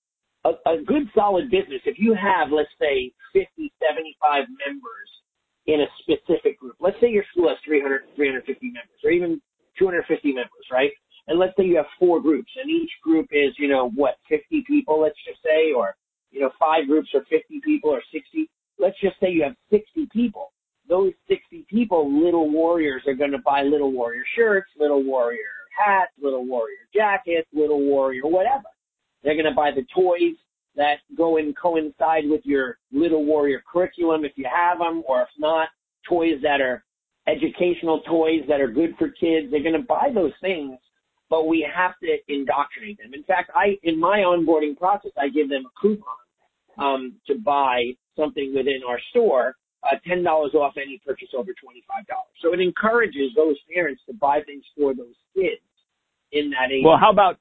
[0.45, 5.09] a, a good solid business, if you have, let's say, 50, 75 members
[5.65, 9.41] in a specific group, let's say your school has 300, 350 members or even
[9.77, 10.91] 250 members, right?
[11.27, 14.63] And let's say you have four groups and each group is, you know, what, 50
[14.65, 15.95] people, let's just say, or,
[16.31, 18.49] you know, five groups are 50 people or 60.
[18.79, 20.53] Let's just say you have 60 people.
[20.87, 26.11] Those 60 people, little warriors, are going to buy little warrior shirts, little warrior hats,
[26.21, 28.65] little warrior jackets, little warrior whatever.
[29.23, 30.35] They're going to buy the toys
[30.75, 35.29] that go and coincide with your little warrior curriculum if you have them, or if
[35.37, 35.69] not,
[36.07, 36.83] toys that are
[37.27, 39.51] educational toys that are good for kids.
[39.51, 40.77] They're going to buy those things,
[41.29, 43.13] but we have to indoctrinate them.
[43.13, 46.15] In fact, I in my onboarding process, I give them a coupon
[46.77, 51.83] um, to buy something within our store, uh, ten dollars off any purchase over twenty
[51.87, 52.31] five dollars.
[52.41, 55.61] So it encourages those parents to buy things for those kids
[56.31, 56.83] in that age.
[56.83, 57.37] Well, how about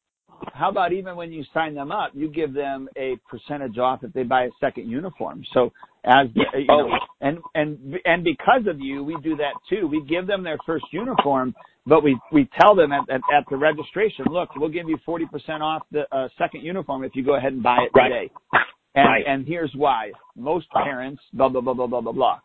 [0.52, 4.12] how about even when you sign them up, you give them a percentage off if
[4.12, 5.42] they buy a second uniform.
[5.52, 5.72] So
[6.04, 9.86] as the, you know, and and and because of you, we do that too.
[9.86, 11.54] We give them their first uniform,
[11.86, 15.26] but we we tell them at at, at the registration, look, we'll give you forty
[15.26, 18.30] percent off the uh, second uniform if you go ahead and buy it today.
[18.52, 18.62] Right.
[18.94, 19.24] And right.
[19.26, 20.12] and here's why.
[20.36, 22.40] Most parents, blah blah blah blah blah blah blah.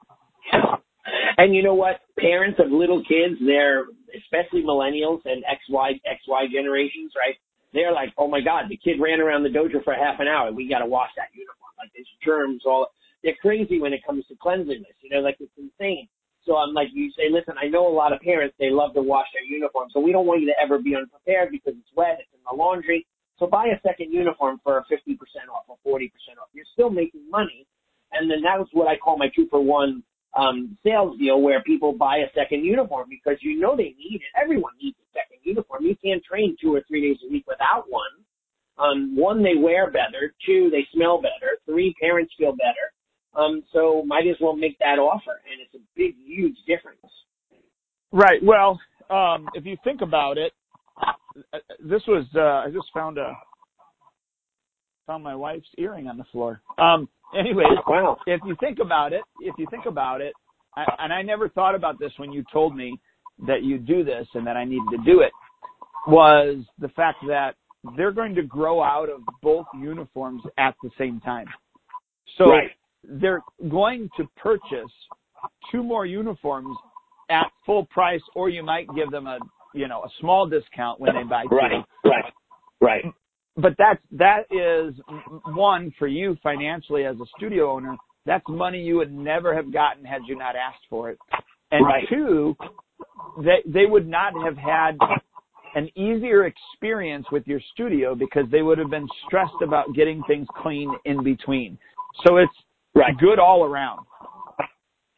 [1.38, 2.02] And you know what?
[2.20, 3.86] Parents of little kids, they're
[4.18, 7.36] especially millennials and XY XY generations, right?
[7.74, 10.52] They're like, oh my God, the kid ran around the dojo for half an hour.
[10.52, 11.72] We got to wash that uniform.
[11.80, 12.88] Like there's germs all.
[13.24, 14.98] They're crazy when it comes to cleanliness.
[15.02, 16.08] You know, like it's insane.
[16.46, 19.02] So I'm like, you say, listen, I know a lot of parents, they love to
[19.02, 19.90] wash their uniform.
[19.94, 22.56] So we don't want you to ever be unprepared because it's wet, it's in the
[22.56, 23.06] laundry.
[23.38, 25.18] So buy a second uniform for 50%
[25.54, 26.10] off or 40%
[26.42, 26.50] off.
[26.54, 27.68] You're still making money.
[28.12, 30.04] And then that was what I call my two for one
[30.38, 34.42] um, sales deal where people buy a second uniform because you know they need it.
[34.42, 35.84] Everyone needs a second uniform.
[35.84, 38.02] You can't train two or three days a week without one.
[38.78, 40.34] Um, one, they wear better.
[40.46, 41.58] Two, they smell better.
[41.66, 42.92] Three, parents feel better.
[43.36, 47.00] Um, so might as well make that offer, and it's a big, huge difference.
[48.12, 48.42] Right.
[48.44, 50.52] Well, um, if you think about it,
[51.02, 53.34] uh, this was uh, I just found a
[55.12, 56.62] found my wife's earring on the floor.
[56.78, 58.18] Um, anyway, wow.
[58.28, 60.34] if you think about it, if you think about it,
[60.78, 62.98] I, and I never thought about this when you told me
[63.46, 65.34] that you do this and that I needed to do it,
[66.08, 67.56] was the fact that
[67.98, 71.48] they're going to grow out of both uniforms at the same time.
[72.38, 72.72] So right.
[73.04, 74.92] they're going to purchase
[75.72, 76.78] two more uniforms
[77.30, 79.40] at full price, or you might give them a
[79.74, 81.56] you know a small discount when they buy two.
[81.56, 82.34] Right, right,
[82.80, 83.04] right.
[83.58, 84.94] But that's that is
[85.46, 87.96] one for you financially as a studio owner.
[88.26, 91.18] That's money you would never have gotten had you not asked for it.
[91.72, 92.08] And right.
[92.10, 92.56] two,
[93.44, 94.98] they they would not have had
[95.76, 100.48] an easier experience with your studio because they would have been stressed about getting things
[100.62, 101.78] clean in between.
[102.26, 102.54] So it's
[102.94, 103.18] right.
[103.18, 104.06] good all around.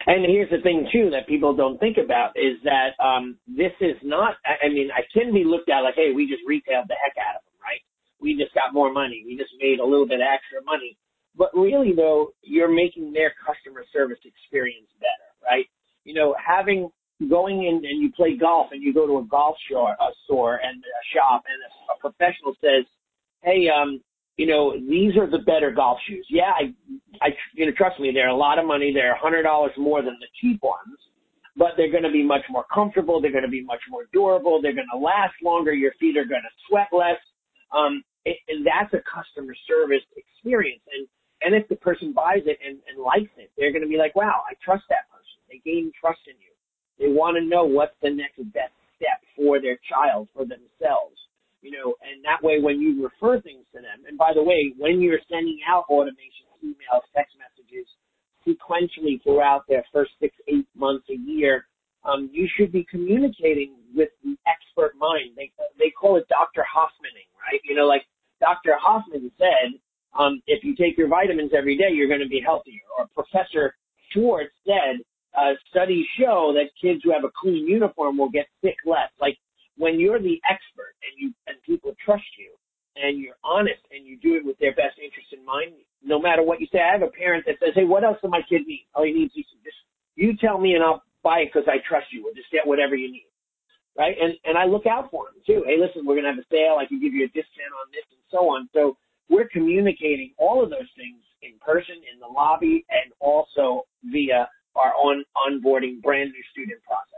[0.06, 3.96] And here's the thing too that people don't think about is that um, this is
[4.04, 4.36] not.
[4.46, 7.38] I mean, I can be looked at like, hey, we just retailed the heck out
[7.38, 7.53] of them?
[8.24, 9.24] We just got more money.
[9.26, 10.98] We just made a little bit extra money.
[11.36, 15.66] But really, though, you're making their customer service experience better, right?
[16.04, 16.90] You know, having
[17.30, 20.56] going in and you play golf and you go to a golf store, a store
[20.64, 22.86] and a shop, and a, a professional says,
[23.42, 24.02] "Hey, um,
[24.38, 26.26] you know, these are the better golf shoes.
[26.30, 26.74] Yeah, I,
[27.22, 28.92] I, you know, trust me, they're a lot of money.
[28.94, 30.98] They're a hundred dollars more than the cheap ones,
[31.56, 33.22] but they're going to be much more comfortable.
[33.22, 34.62] They're going to be much more durable.
[34.62, 35.74] They're going to last longer.
[35.74, 37.22] Your feet are going to sweat less.
[37.72, 40.84] Um, it, and that's a customer service experience.
[40.92, 41.08] And,
[41.44, 44.16] and if the person buys it and, and likes it, they're going to be like,
[44.16, 45.38] wow, I trust that person.
[45.50, 46.54] They gain trust in you.
[47.00, 51.20] They want to know what's the next best step for their child, for themselves
[51.64, 54.76] you know, and that way when you refer things to them, and by the way,
[54.78, 57.88] when you're sending out automation emails, text messages,
[58.44, 61.66] sequentially throughout their first six, eight months, a year,
[62.04, 65.32] um, you should be communicating with the expert mind.
[65.36, 66.68] They, they call it Dr.
[66.68, 67.62] Hoffmaning, right?
[67.64, 68.04] You know, like
[68.44, 68.76] Dr.
[68.76, 69.80] Hoffman said,
[70.20, 72.84] um, if you take your vitamins every day, you're going to be healthier.
[73.00, 73.74] Or Professor
[74.12, 75.00] Schwartz said,
[75.32, 79.10] uh, studies show that kids who have a clean uniform will get sick less.
[79.20, 79.38] Like
[79.78, 82.52] when you're the expert and you and people trust you
[82.96, 86.44] and you're honest and you do it with their best interest in mind, no matter
[86.44, 86.78] what you say.
[86.78, 88.86] I have a parent that says, "Hey, what else does my kid need?
[88.94, 89.50] Oh, he needs just
[90.16, 92.28] you tell me and I'll buy it because I trust you.
[92.28, 93.26] Or just get whatever you need."
[93.98, 94.16] Right?
[94.20, 95.64] And and I look out for them too.
[95.68, 96.78] Hey, listen, we're gonna have a sale.
[96.80, 98.68] I can give you a discount on this and so on.
[98.74, 98.98] So
[99.30, 104.94] we're communicating all of those things in person in the lobby and also via our
[104.94, 107.10] on onboarding brand new student process.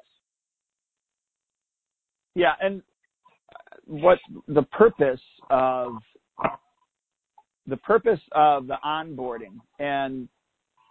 [2.35, 2.81] Yeah, and
[3.49, 5.93] uh, what the purpose of
[7.67, 10.27] the purpose of the onboarding and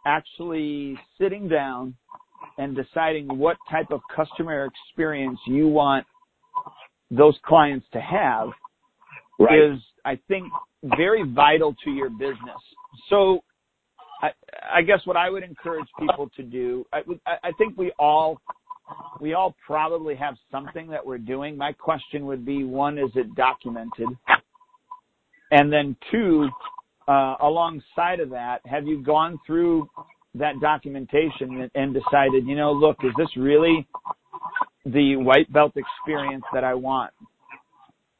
[0.06, 1.94] actually sitting down
[2.58, 6.06] and deciding what type of customer experience you want
[7.10, 8.48] those clients to have
[9.38, 9.72] right.
[9.72, 10.44] is, I think,
[10.96, 12.60] very vital to your business.
[13.08, 13.40] So,
[14.22, 14.30] I,
[14.72, 18.40] I guess what I would encourage people to do, I, I think we all
[19.20, 21.56] we all probably have something that we're doing.
[21.56, 24.08] My question would be one, is it documented?
[25.50, 26.48] And then two,
[27.08, 29.88] uh, alongside of that, have you gone through
[30.34, 33.86] that documentation and decided, you know, look, is this really
[34.84, 37.12] the white belt experience that I want?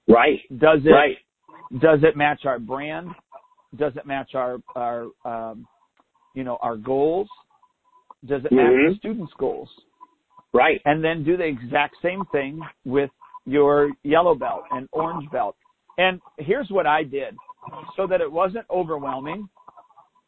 [0.08, 0.40] Right.
[0.58, 1.18] Does it Right.
[1.78, 3.08] does it match our brand?
[3.76, 5.66] Does it match our our um,
[6.34, 7.28] you know our goals?
[8.24, 8.90] Does it match Mhm.
[8.90, 9.68] the students' goals?
[10.52, 10.80] Right.
[10.84, 13.10] And then do the exact same thing with
[13.44, 15.56] your yellow belt and orange belt.
[15.98, 17.36] And here's what I did
[17.96, 19.48] so that it wasn't overwhelming.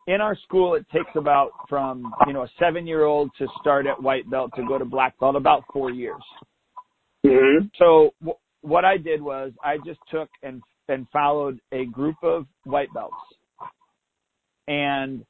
[0.07, 3.87] In our school, it takes about from, you know, a seven year old to start
[3.87, 6.23] at white belt to go to black belt about four years.
[7.25, 7.71] Mhm.
[7.77, 12.47] So w- what I did was I just took and and followed a group of
[12.65, 13.17] white belts
[14.69, 15.25] and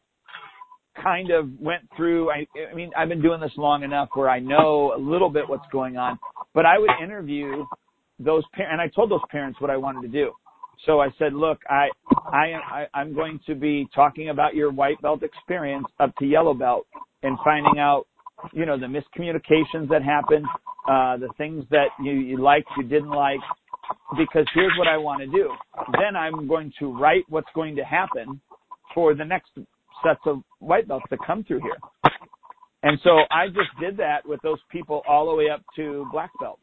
[0.96, 4.38] kind of went through I I mean I've been doing this long enough where I
[4.38, 6.18] know a little bit what's going on
[6.54, 7.64] but I would interview
[8.18, 10.32] those parents and I told those parents what I wanted to do
[10.84, 11.88] so I said look I
[12.32, 16.26] I am I, I'm going to be talking about your white belt experience up to
[16.26, 16.86] yellow belt
[17.22, 18.06] and finding out
[18.52, 20.46] you know the miscommunications that happened
[20.88, 23.40] uh the things that you, you liked you didn't like
[24.18, 25.50] because here's what I want to do
[25.92, 28.40] then I'm going to write what's going to happen
[28.94, 29.50] for the next
[30.04, 31.76] sets of white belts that come through here.
[32.82, 36.30] And so I just did that with those people all the way up to black
[36.40, 36.58] belt.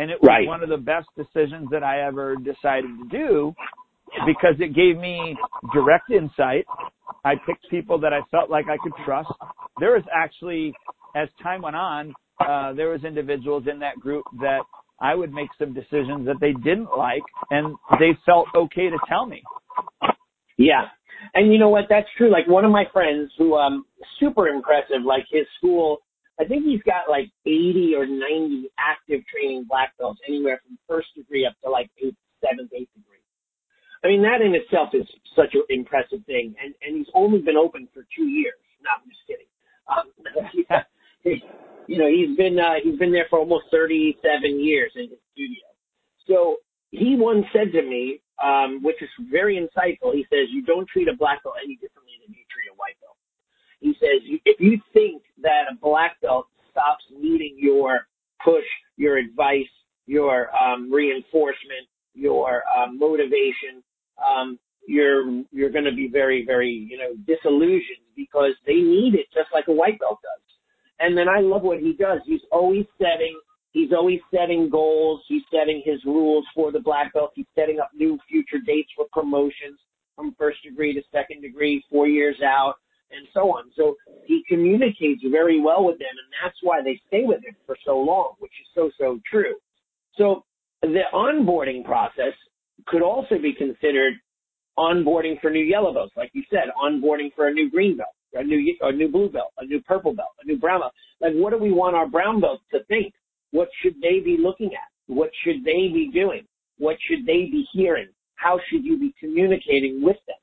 [0.00, 0.48] And it was Right.
[0.48, 3.54] one of the best decisions that I ever decided to do
[4.24, 5.36] because it gave me
[5.74, 6.64] direct insight.
[7.22, 9.30] I picked people that I felt like I could trust.
[9.78, 10.74] There was actually,
[11.14, 14.62] as time went on, uh, there was individuals in that group that
[15.00, 19.26] I would make some decisions that they didn't like and they felt okay to tell
[19.26, 19.42] me.
[20.56, 20.88] Yeah.
[21.34, 21.84] And you know what?
[21.90, 22.30] That's true.
[22.30, 23.84] Like one of my friends who um
[24.18, 25.98] super impressive, like his school,
[26.40, 31.08] I think he's got like 80 or 90 active training black belts anywhere from first
[31.14, 33.20] degree up to like eighth, seventh, eighth degree.
[34.02, 35.04] I mean, that in itself is
[35.36, 36.54] such an impressive thing.
[36.56, 38.56] And, and he's only been open for two years.
[38.80, 39.52] No, I'm just kidding.
[39.84, 40.08] Um,
[41.86, 45.68] you know, he's been, uh, he's been there for almost 37 years in his studio.
[46.26, 46.56] So
[46.90, 51.08] he once said to me, um, which is very insightful, he says, you don't treat
[51.08, 53.20] a black belt any differently than you treat a white belt.
[53.80, 58.06] He says, if you think that a black belt stops needing your
[58.44, 58.64] push,
[58.96, 59.70] your advice,
[60.06, 63.82] your um, reinforcement, your um, motivation,
[64.18, 69.26] um, you're you're going to be very, very, you know, disillusioned because they need it
[69.32, 70.42] just like a white belt does.
[70.98, 72.20] And then I love what he does.
[72.26, 73.38] He's always setting
[73.72, 75.22] He's always setting goals.
[75.28, 77.30] He's setting his rules for the black belt.
[77.34, 79.78] He's setting up new future dates for promotions
[80.16, 82.74] from first degree to second degree, four years out,
[83.12, 83.70] and so on.
[83.76, 87.76] So he communicates very well with them, and that's why they stay with him for
[87.84, 89.54] so long, which is so, so true.
[90.16, 90.44] So
[90.82, 92.34] the onboarding process
[92.86, 94.14] could also be considered
[94.78, 98.42] onboarding for new yellow belts, like you said, onboarding for a new green belt, a
[98.42, 100.92] new a new blue belt, a new purple belt, a new brown belt.
[101.20, 103.12] Like, what do we want our brown belts to think?
[103.50, 104.88] What should they be looking at?
[105.06, 106.46] What should they be doing?
[106.78, 108.08] What should they be hearing?
[108.36, 110.36] How should you be communicating with them?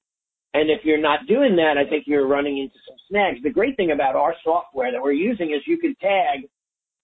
[0.58, 3.38] And if you're not doing that, I think you're running into some snags.
[3.44, 6.50] The great thing about our software that we're using is you can tag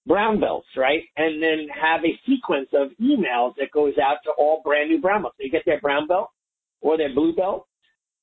[0.08, 1.04] brown belts, right?
[1.18, 5.22] And then have a sequence of emails that goes out to all brand new brown
[5.22, 5.36] belts.
[5.38, 6.30] They get their brown belt
[6.82, 7.68] or their blue belt,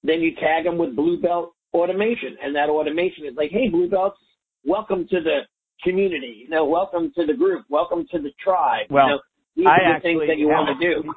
[0.03, 2.37] then you tag them with blue belt automation.
[2.43, 4.19] And that automation is like, hey, blue belts,
[4.65, 5.43] welcome to the
[5.85, 6.43] community.
[6.43, 7.67] You know, welcome to the group.
[7.69, 8.87] Welcome to the tribe.
[8.91, 9.21] Well, you know,
[9.55, 11.15] these I are the things that you want to do.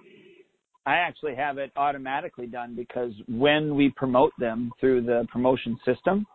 [0.86, 6.26] I actually have it automatically done because when we promote them through the promotion system,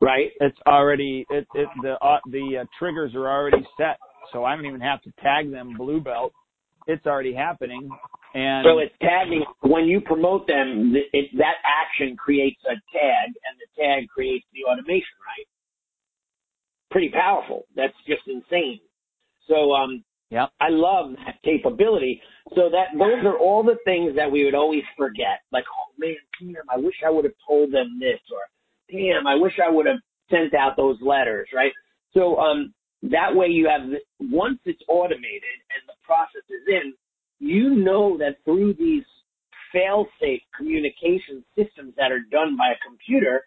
[0.00, 0.30] Right?
[0.40, 3.98] it's already it, it the uh, the uh, triggers are already set,
[4.32, 6.32] so I don't even have to tag them blue belt.
[6.86, 7.90] It's already happening,
[8.34, 9.44] and So it's tagging.
[9.60, 14.46] When you promote them, th- it, that action creates a tag, and the tag creates
[14.54, 15.46] the automation, right?
[16.90, 17.66] Pretty powerful.
[17.76, 18.80] That's just insane.
[19.46, 20.50] So, um, Yep.
[20.60, 22.22] I love that capability.
[22.54, 25.40] So that those are all the things that we would always forget.
[25.52, 28.40] Like, oh man, damn, I wish I would have told them this, or
[28.90, 31.72] damn, I wish I would have sent out those letters, right?
[32.14, 33.88] So, um, that way you have
[34.20, 36.92] once it's automated and the process is in,
[37.38, 39.04] you know that through these
[39.72, 43.44] fail-safe communication systems that are done by a computer,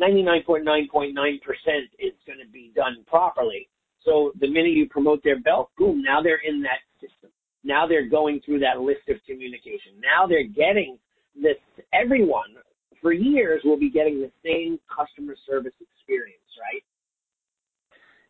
[0.00, 1.14] 99.9.9%
[1.98, 3.68] is going to be done properly.
[4.04, 6.78] So the minute you promote their belt, boom, now they're in that.
[7.64, 9.92] Now they're going through that list of communication.
[10.00, 10.98] Now they're getting
[11.34, 11.56] this,
[11.92, 12.54] everyone
[13.00, 16.82] for years will be getting the same customer service experience, right?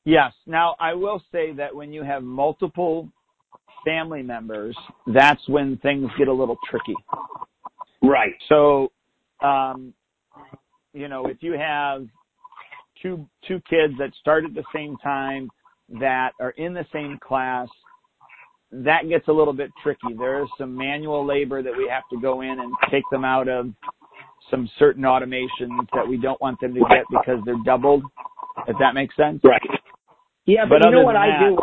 [0.04, 0.32] yes.
[0.46, 3.08] Now I will say that when you have multiple
[3.84, 4.76] family members,
[5.14, 6.94] that's when things get a little tricky.
[8.02, 8.34] Right.
[8.48, 8.92] So,
[9.42, 9.92] um,
[10.92, 12.06] you know, if you have
[13.02, 15.48] two two kids that start at the same time
[16.00, 17.68] that are in the same class,
[18.72, 20.14] that gets a little bit tricky.
[20.18, 23.48] There is some manual labor that we have to go in and take them out
[23.48, 23.70] of
[24.50, 28.02] some certain automations that we don't want them to get because they're doubled.
[28.66, 29.40] If that makes sense.
[29.44, 29.60] Right.
[30.44, 31.58] Yeah, but, But you know what I do?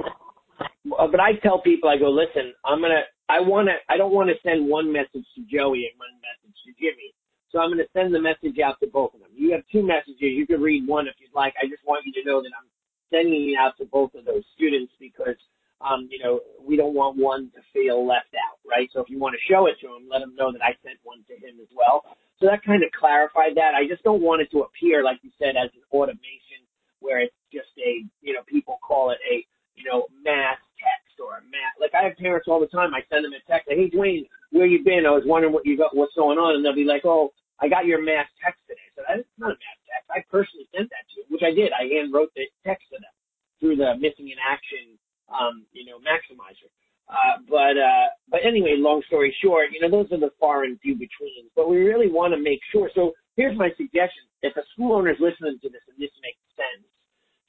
[1.12, 4.36] But I tell people, I go, listen, I'm gonna, I wanna, I don't want to
[4.42, 7.14] send one message to Joey and one message to Jimmy.
[7.52, 9.30] So I'm gonna send the message out to both of them.
[9.36, 10.16] You have two messages.
[10.20, 11.54] You can read one if you'd like.
[11.62, 12.68] I just want you to know that I'm
[13.12, 15.36] sending it out to both of those students because,
[15.82, 18.90] um, you know, we don't want one to feel left out, right?
[18.94, 20.98] So if you want to show it to him, let him know that I sent
[21.04, 22.04] one to him as well.
[22.40, 23.74] So that kind of clarified that.
[23.74, 26.66] I just don't want it to appear, like you said, as an automation
[27.00, 29.46] where it's just a, you know, people call it a,
[29.78, 31.78] you know, mass text or a mass.
[31.80, 32.94] Like I have parents all the time.
[32.94, 35.06] I send them a text, like, hey Duane, where you been?
[35.06, 37.70] I was wondering what you got, what's going on, and they'll be like, oh, I
[37.70, 38.88] got your mass text today.
[38.98, 40.10] So that's not a mass text.
[40.10, 41.74] I personally sent that to you, which I did.
[41.74, 43.14] I hand wrote the text to them
[43.60, 44.98] through the missing in action,
[45.30, 46.70] um, you know, maximizer.
[47.10, 50.80] Uh, but, uh, but anyway, long story short, you know, those are the far and
[50.82, 52.92] few betweens, but we really want to make sure.
[52.94, 54.28] So here's my suggestion.
[54.42, 56.86] If a school owner is listening to this and this makes sense,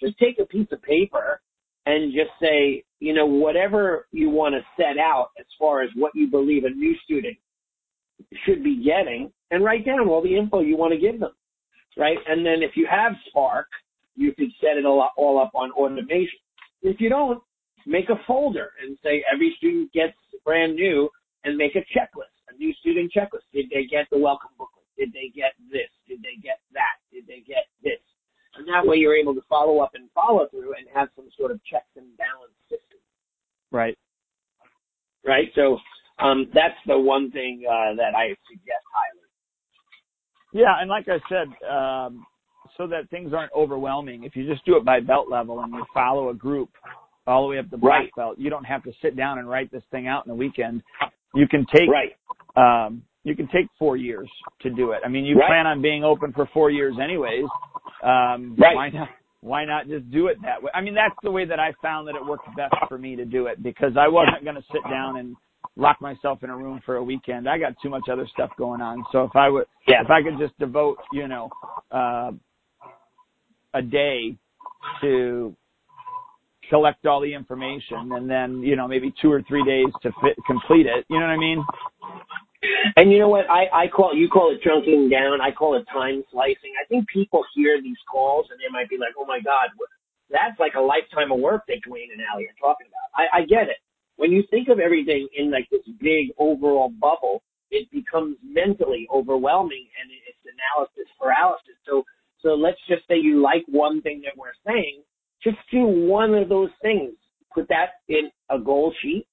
[0.01, 1.41] just take a piece of paper
[1.87, 6.13] and just say, you know, whatever you want to set out as far as what
[6.15, 7.37] you believe a new student
[8.45, 11.33] should be getting and write down all the info you want to give them.
[11.97, 12.19] Right.
[12.29, 13.67] And then if you have Spark,
[14.15, 16.39] you could set it all up, all up on automation.
[16.83, 17.43] If you don't,
[17.89, 20.13] make a folder and say every student gets
[20.45, 21.09] brand new
[21.45, 23.49] and make a checklist, a new student checklist.
[23.53, 24.85] Did they get the welcome booklet?
[24.97, 25.89] Did they get this?
[26.07, 27.01] Did they get that?
[27.13, 28.01] Did they get this?
[28.57, 31.51] And that way you're able to follow up and follow through and have some sort
[31.51, 32.99] of checks and balance system.
[33.71, 33.97] Right.
[35.25, 35.49] Right.
[35.55, 35.79] So,
[36.19, 39.29] um, that's the one thing, uh, that I suggest highly.
[40.53, 42.27] Yeah, and like I said, um,
[42.77, 44.25] so that things aren't overwhelming.
[44.25, 46.71] If you just do it by belt level and you follow a group
[47.29, 48.15] all the way up to black Right.
[48.17, 50.83] belt, you don't have to sit down and write this thing out in a weekend.
[51.35, 52.17] You can take Right.
[52.57, 54.29] um, you can take four years
[54.61, 55.03] to do it.
[55.05, 55.47] I mean, you Right.
[55.49, 57.45] plan on being open for four years anyways.
[58.03, 58.75] Um, Right.
[58.75, 59.11] Why not?
[59.41, 60.71] Why not just do it that way?
[60.75, 63.25] I mean, that's the way that I found that it worked best for me to
[63.25, 65.37] do it because I wasn't going to sit down and
[65.77, 67.49] lock myself in a room for a weekend.
[67.49, 69.05] I got too much other stuff going on.
[69.13, 70.03] So if I would, Yeah.
[70.03, 71.53] if I could just devote, you know,
[71.93, 72.33] uh,
[73.75, 74.37] a day
[75.03, 75.55] to
[76.69, 80.37] collect all the information and then, you know, maybe two or three days to fit,
[80.47, 81.05] complete it.
[81.09, 81.65] You know what I mean?
[82.97, 83.49] And you know what?
[83.49, 85.41] I, I call you call it chunking down.
[85.41, 86.75] I call it time slicing.
[86.83, 89.71] I think people hear these calls and they might be like, oh my God,
[90.31, 93.09] that's like a lifetime of work that Duane and Allie are talking about.
[93.15, 93.79] I, I get it.
[94.17, 99.87] When you think of everything in like this big overall bubble, it becomes mentally overwhelming
[100.01, 101.79] and it's analysis paralysis.
[101.87, 102.05] So,
[102.43, 105.03] so let's just say you like one thing that we're saying,
[105.43, 107.15] just do one of those things.
[107.55, 109.27] Put that in a goal sheet,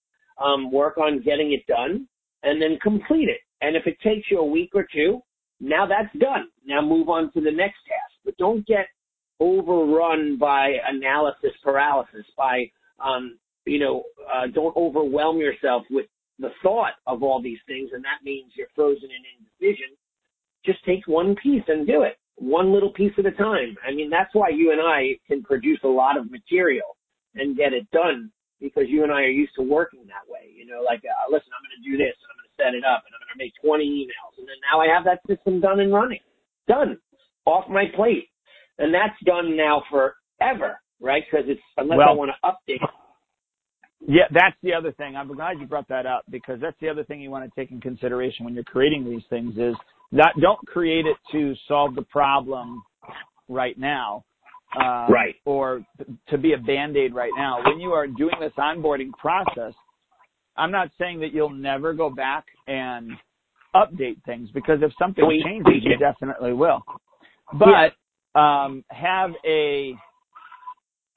[0.43, 2.07] um, work on getting it done
[2.43, 3.39] and then complete it.
[3.61, 5.21] And if it takes you a week or two,
[5.59, 6.47] now that's done.
[6.65, 8.13] Now move on to the next task.
[8.23, 8.87] But don't get
[9.39, 12.65] overrun by analysis paralysis, by,
[13.03, 14.03] um, you know,
[14.33, 16.05] uh, don't overwhelm yourself with
[16.39, 19.95] the thought of all these things, and that means you're frozen in indecision.
[20.65, 23.75] Just take one piece and do it, one little piece at a time.
[23.85, 26.97] I mean, that's why you and I can produce a lot of material
[27.35, 30.51] and get it done because you and I are used to working that way.
[30.55, 32.71] You know, like, uh, listen, I'm going to do this and I'm going to set
[32.75, 35.19] it up and I'm going to make 20 emails and then now I have that
[35.27, 36.23] system done and running.
[36.67, 36.97] Done.
[37.45, 38.29] Off my plate.
[38.77, 41.23] And that's done now forever, right?
[41.29, 42.83] Because it's, unless I want to update.
[44.07, 45.15] Yeah, that's the other thing.
[45.15, 47.71] I'm glad you brought that up because that's the other thing you want to take
[47.71, 49.75] in consideration when you're creating these things is
[50.39, 52.81] don't create it to solve the problem
[53.49, 54.23] right now.
[54.79, 55.35] Um, Right.
[55.45, 55.85] Or
[56.27, 57.63] to be a band-aid right now.
[57.65, 59.73] When you are doing this onboarding process,
[60.57, 63.11] I'm not saying that you'll never go back and
[63.75, 66.81] update things because if something changes, you definitely will.
[67.53, 67.93] But
[68.39, 69.95] um, have a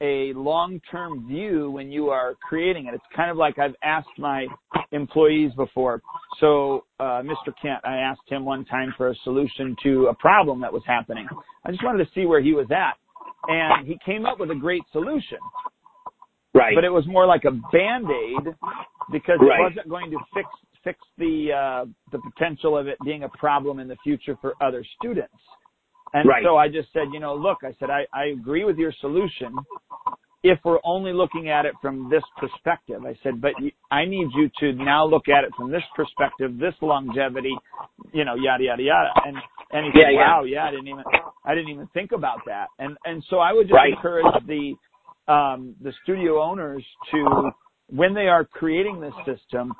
[0.01, 2.94] a long-term view when you are creating it.
[2.94, 4.46] It's kind of like I've asked my
[4.92, 6.01] employees before.
[6.38, 7.53] So, uh, Mr.
[7.61, 11.26] Kent, I asked him one time for a solution to a problem that was happening.
[11.64, 12.96] I just wanted to see where he was at.
[13.49, 15.38] And he came up with a great solution,
[16.55, 16.74] Right.
[16.74, 18.55] but it was more like a band-aid
[19.11, 19.61] because Right.
[19.61, 20.49] it wasn't going to fix,
[20.84, 24.84] fix the, uh, the potential of it being a problem in the future for other
[24.84, 25.34] students.
[26.15, 26.43] And Right.
[26.43, 29.65] so I just said, you know, look, I said, I, I agree with your solution
[30.43, 33.05] if we're only looking at it from this perspective.
[33.05, 33.53] I said, but
[33.91, 37.61] I need you to now look at it from this perspective, this longevity,
[38.13, 39.11] you know, yada yada yada.
[39.27, 39.37] And
[39.73, 40.17] and he said, Yeah, yeah.
[40.19, 41.05] wow, yeah, I didn't even
[41.45, 42.71] I didn't even think about that.
[42.79, 43.93] And and so I would just Right.
[43.95, 44.77] encourage the
[45.33, 47.53] um, the studio owners to
[47.91, 49.77] when they are creating this system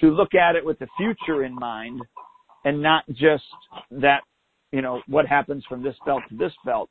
[0.00, 2.02] to look at it with the future in mind
[2.64, 3.44] and not just
[3.92, 4.24] that
[4.74, 6.90] you know what happens from this belt to this belt.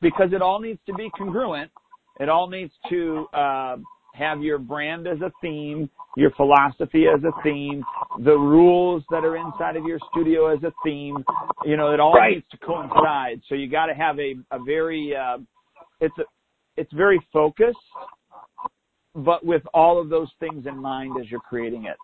[0.00, 1.70] Because it all needs to be congruent.
[2.18, 3.76] It all needs to uh,
[4.14, 7.84] have your brand as a theme your philosophy as a theme
[8.24, 11.24] the rules that are inside of your studio as a theme.
[11.64, 12.34] You know it all Right.
[12.34, 13.40] needs to coincide.
[13.48, 15.38] So you got to have a, a very uh,
[16.00, 16.24] it's a,
[16.76, 17.78] it's very focused
[19.14, 21.96] but with all of those things in mind as you're creating it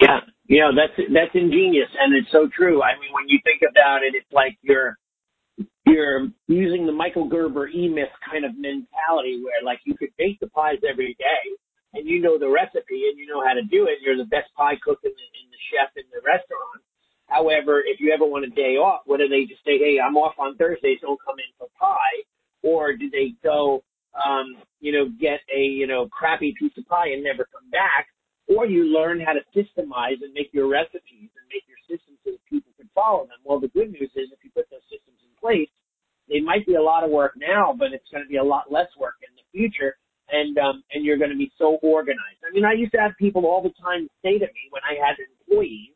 [0.00, 2.82] Yeah, you know that's that's ingenious, and it's so true.
[2.82, 4.96] I mean, when you think about it, it's like you're
[5.86, 10.40] you're using the Michael Gerber E Myth kind of mentality, where like you could bake
[10.40, 11.44] the pies every day,
[11.94, 13.98] and you know the recipe and you know how to do it.
[14.02, 16.82] You're the best pie cook in the, in the chef in the restaurant.
[17.28, 19.78] However, if you ever want a day off, what do they just say?
[19.78, 20.98] Hey, I'm off on Thursdays.
[21.02, 22.20] Don't come in for pie,
[22.62, 23.82] or do they go,
[24.14, 28.08] um, you know, get a you know crappy piece of pie and never come back?
[28.48, 32.30] Or you learn how to systemize and make your recipes and make your systems so
[32.30, 33.42] that people can follow them.
[33.42, 35.70] Well, the good news is if you put those systems in place,
[36.28, 38.70] they might be a lot of work now, but it's going to be a lot
[38.70, 39.94] less work in the future,
[40.30, 42.42] and um, and you're going to be so organized.
[42.42, 44.98] I mean, I used to have people all the time say to me when I
[44.98, 45.94] had employees,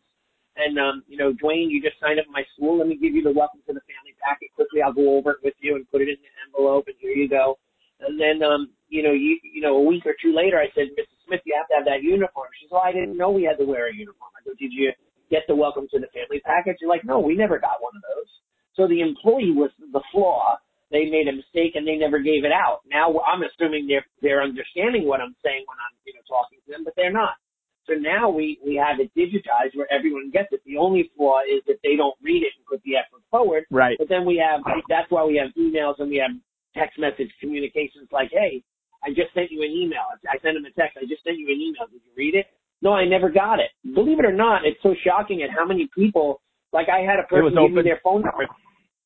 [0.54, 2.78] and um, you know, Duane, you just signed up my school.
[2.78, 4.82] Let me give you the welcome to the family packet quickly.
[4.82, 7.28] I'll go over it with you and put it in the envelope, and here you
[7.28, 7.58] go.
[8.00, 10.94] And then, um, you know, you you know, a week or two later, I said,
[10.94, 11.19] Mrs.
[11.30, 12.50] Smith, you have to have that uniform.
[12.58, 14.34] She said, oh, I didn't know we had to wear a uniform.
[14.34, 14.90] I go, did you
[15.30, 16.82] get the welcome to the family package?
[16.82, 18.30] You're like, no, we never got one of those.
[18.74, 20.58] So the employee was the flaw.
[20.90, 22.82] They made a mistake and they never gave it out.
[22.90, 26.72] Now I'm assuming they're they're understanding what I'm saying when I'm you know talking to
[26.72, 27.38] them, but they're not.
[27.86, 30.62] So now we we have it digitized where everyone gets it.
[30.66, 33.64] The only flaw is that they don't read it and put the effort forward.
[33.70, 36.34] right But then we have, that's why we have emails and we have
[36.74, 38.62] text message communications like, hey,
[39.04, 40.04] I just sent you an email.
[40.28, 40.98] I sent him a text.
[41.00, 41.86] I just sent you an email.
[41.90, 42.46] Did you read it?
[42.82, 43.70] No, I never got it.
[43.94, 46.40] Believe it or not, it's so shocking at how many people,
[46.72, 48.46] like I had a person give me their phone number.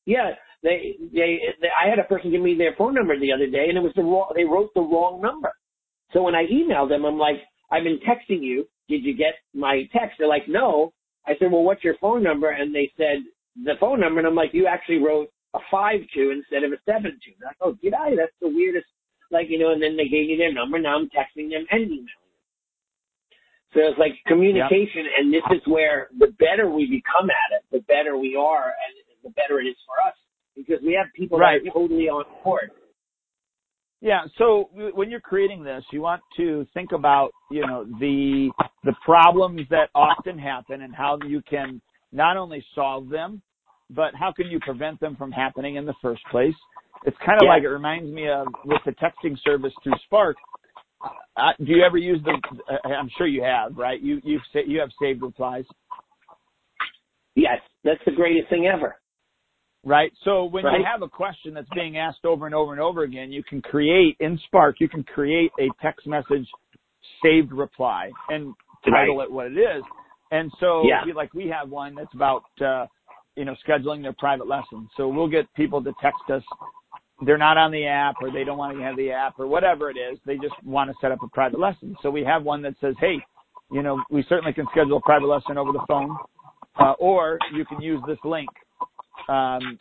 [0.05, 0.31] Yeah,
[0.63, 3.65] they, they, they, I had a person give me their phone number the other day
[3.69, 5.51] and it was the wrong, they wrote the wrong number.
[6.13, 7.37] So when I emailed them, I'm like,
[7.71, 8.65] I've been texting you.
[8.87, 10.17] Did you get my text?
[10.19, 10.93] They're like, no.
[11.27, 12.51] I said, well, what's your phone number?
[12.51, 13.23] And they said
[13.63, 14.19] the phone number.
[14.19, 17.31] And I'm like, you actually wrote a five two instead of a seven two.
[17.39, 18.15] They're like, oh, did I?
[18.15, 18.85] That's the weirdest.
[19.31, 20.79] Like, you know, and then they gave me their number.
[20.79, 22.21] Now I'm texting them and emailing them.
[23.73, 27.81] So it's like communication, and this is where the better we become at it, the
[27.91, 30.15] better we are, and the better it is for us
[30.55, 31.61] because we have people Right.
[31.61, 32.71] that are totally on board.
[33.99, 34.21] Yeah.
[34.37, 38.51] So when you're creating this, you want to think about, you know, the
[38.83, 43.41] the problems that often happen and how you can not only solve them,
[43.89, 46.53] but how can you prevent them from happening in the first place?
[47.03, 47.49] It's kind of Yeah.
[47.49, 50.37] like it reminds me of with the texting service through Spark.
[51.37, 52.33] Uh, do you ever use the?
[52.71, 54.01] Uh, I'm sure you have, right?
[54.01, 55.65] You you you have saved replies.
[57.35, 58.95] Yes, that's the greatest thing ever.
[59.83, 60.11] Right.
[60.23, 60.79] So when Right.
[60.79, 63.61] you have a question that's being asked over and over and over again, you can
[63.61, 66.47] create in Spark, you can create a text message
[67.21, 68.55] saved reply and
[68.89, 69.83] title it what it is.
[70.31, 71.05] And so Yeah.
[71.05, 72.87] we, like we have one that's about uh
[73.35, 74.89] you know scheduling their private lessons.
[74.97, 76.43] So we'll get people to text us
[77.21, 79.89] they're not on the app or they don't want to have the app or whatever
[79.89, 80.19] it is.
[80.25, 81.95] They just want to set up a private lesson.
[82.01, 83.17] So we have one that says, "Hey,
[83.71, 86.15] you know, we certainly can schedule a private lesson over the phone
[86.79, 88.49] uh, or you can use this link."
[89.29, 89.77] um,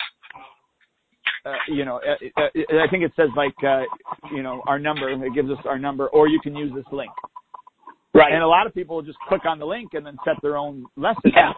[1.45, 3.82] uh, you know, uh, uh, I think it says like, uh,
[4.35, 5.11] you know, our number.
[5.11, 7.11] It gives us our number, or you can use this link.
[8.14, 8.32] Right.
[8.32, 10.87] And a lot of people just click on the link and then set their own
[10.97, 11.32] lesson.
[11.35, 11.53] yeah.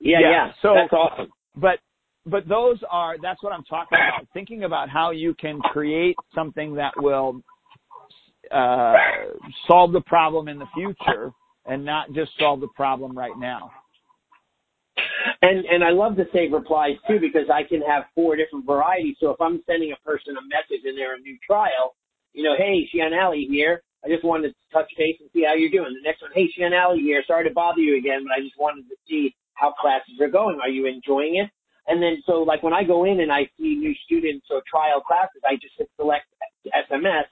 [0.00, 0.52] Yeah, Yeah, yeah.
[0.62, 1.30] so- that's awesome.
[1.56, 1.78] But
[2.26, 4.26] but those are that's what I'm talking about.
[4.34, 7.40] Thinking about how you can create something that will
[8.52, 8.94] uh,
[9.66, 11.30] solve the problem in the future
[11.66, 13.70] and not just solve the problem right now.
[15.42, 19.16] And and I love to save replies too because I can have four different varieties.
[19.20, 21.94] So if I'm sending a person a message and they're a new trial,
[22.32, 23.82] you know, hey, Shihan Allie here.
[24.04, 25.90] I just wanted to touch base and see how you're doing.
[25.90, 27.24] The next one, hey, Shihan Allie here.
[27.26, 30.60] Sorry to bother you again, but I just wanted to see how classes are going.
[30.62, 31.50] Are you enjoying it?
[31.88, 35.00] And then so like when I go in and I see new students or trial
[35.00, 36.26] classes, I just hit select
[36.66, 37.26] SMS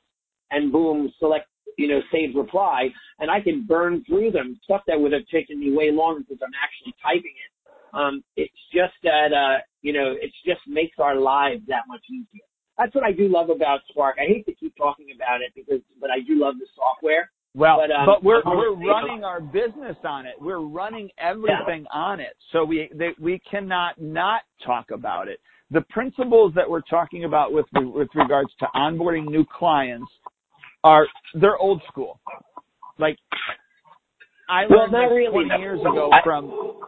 [0.50, 2.88] and boom, select you know, save reply,
[3.18, 6.38] and I can burn through them, stuff that would have taken me way longer because
[6.42, 7.50] I'm actually typing it.
[7.94, 12.42] Um, it's just that, uh, you know, it just makes our lives that much easier.
[12.76, 14.16] that's what I do love about Spark.
[14.18, 17.30] I hate to keep talking about it because, but I do love the software.
[17.56, 20.34] Well, But, um, but we're we're running our business on it.
[20.40, 22.34] We're running everything on it.
[22.52, 25.38] So we they, we cannot not talk about it.
[25.70, 30.10] The principles that we're talking about with with regards to onboarding new clients
[30.82, 32.18] are they're old school.
[32.98, 33.16] Like
[34.48, 35.46] I Well, learned not really.
[35.48, 36.80] 20 years ago from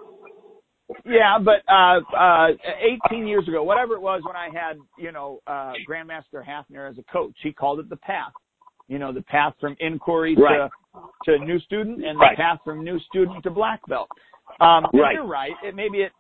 [1.04, 2.48] yeah, but uh uh
[3.10, 6.98] 18 years ago, whatever it was when I had, you know, uh Grandmaster Hafner as
[6.98, 8.32] a coach, he called it the path.
[8.88, 10.56] You know, the path from inquiry Right.
[10.58, 10.70] to
[11.24, 12.36] to new student and Right.
[12.36, 14.08] the path from new student to black belt.
[14.60, 15.14] Um Right.
[15.14, 15.56] you're right.
[15.62, 16.12] It maybe it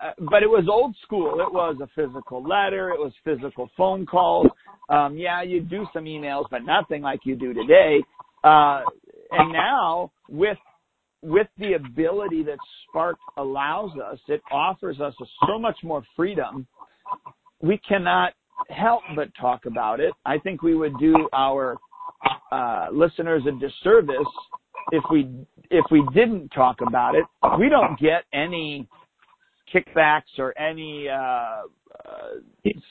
[0.00, 1.40] uh, but it was old school.
[1.40, 4.46] It was a physical letter, it was physical phone calls.
[4.88, 8.02] Um yeah, you do some emails, but nothing like you do today.
[8.42, 8.84] Uh
[9.32, 10.58] and now with
[11.22, 12.58] with the ability that
[12.88, 15.14] Spark allows us, it offers us
[15.46, 16.66] so much more freedom.
[17.62, 18.34] We cannot
[18.68, 20.14] help but talk about it.
[20.26, 21.76] I think we would do our
[22.54, 24.32] uh, listeners a disservice
[24.92, 25.28] if we
[25.70, 27.24] if we didn't talk about it.
[27.58, 28.88] We don't get any
[29.74, 31.64] kickbacks or any uh, uh,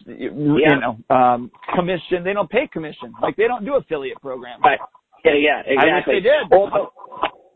[0.05, 2.23] you know um, commission.
[2.23, 3.13] They don't pay commission.
[3.21, 4.61] Like they don't do affiliate programs.
[4.63, 4.79] Right.
[5.23, 5.89] Yeah, yeah, exactly.
[5.89, 6.51] I wish they did.
[6.51, 6.91] Although,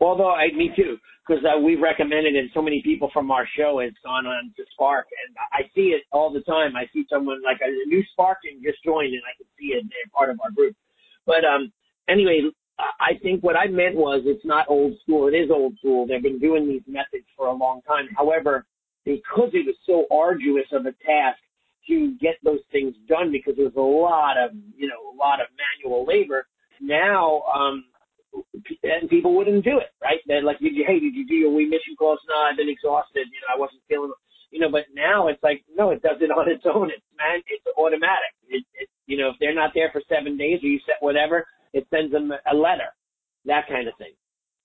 [0.00, 0.96] although I, me too,
[1.28, 2.50] because uh, we've recommended it.
[2.54, 6.04] So many people from our show has gone on to Spark, and I see it
[6.10, 6.76] all the time.
[6.76, 9.84] I see someone like a new Sparking just joined, and I can see it.
[9.84, 10.74] They're part of our group.
[11.26, 11.70] But um,
[12.08, 12.42] anyway,
[12.78, 15.28] I think what I meant was it's not old school.
[15.28, 16.06] It is old school.
[16.06, 18.08] They've been doing these methods for a long time.
[18.16, 18.66] However,
[19.04, 21.38] because it was so arduous of a task
[21.88, 25.40] to get those things done, because there was a lot of you know a lot
[25.40, 26.46] of manual labor.
[26.80, 27.84] Now, um,
[28.82, 30.20] and people wouldn't do it, right?
[30.26, 32.20] They're like, did you, hey, did you do your we miss you calls?
[32.28, 33.26] No, I've been exhausted.
[33.26, 34.12] You know, I wasn't feeling,
[34.50, 36.90] you know, but now it's like, no, it does it on its own.
[36.90, 38.32] It's man, it's automatic.
[38.48, 41.46] It, it, you know, if they're not there for seven days or you set whatever,
[41.72, 42.90] it sends them a letter,
[43.44, 44.12] that kind of thing.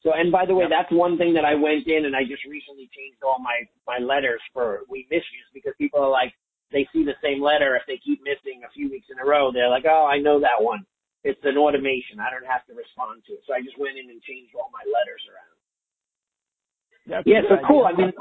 [0.03, 2.43] So, and by the way, that's one thing that I went in and I just
[2.43, 6.35] recently changed all my, my letters for we miss yous because people are like,
[6.75, 7.79] they see the same letter.
[7.79, 10.41] If they keep missing a few weeks in a row, they're like, oh, I know
[10.43, 10.83] that one.
[11.23, 12.19] It's an automation.
[12.19, 13.47] I don't have to respond to it.
[13.47, 15.55] So I just went in and changed all my letters around.
[17.07, 17.87] That's Yeah, so good cool.
[17.87, 18.11] I mean,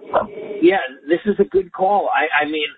[0.63, 2.11] yeah, this is a good call.
[2.15, 2.71] I, I mean,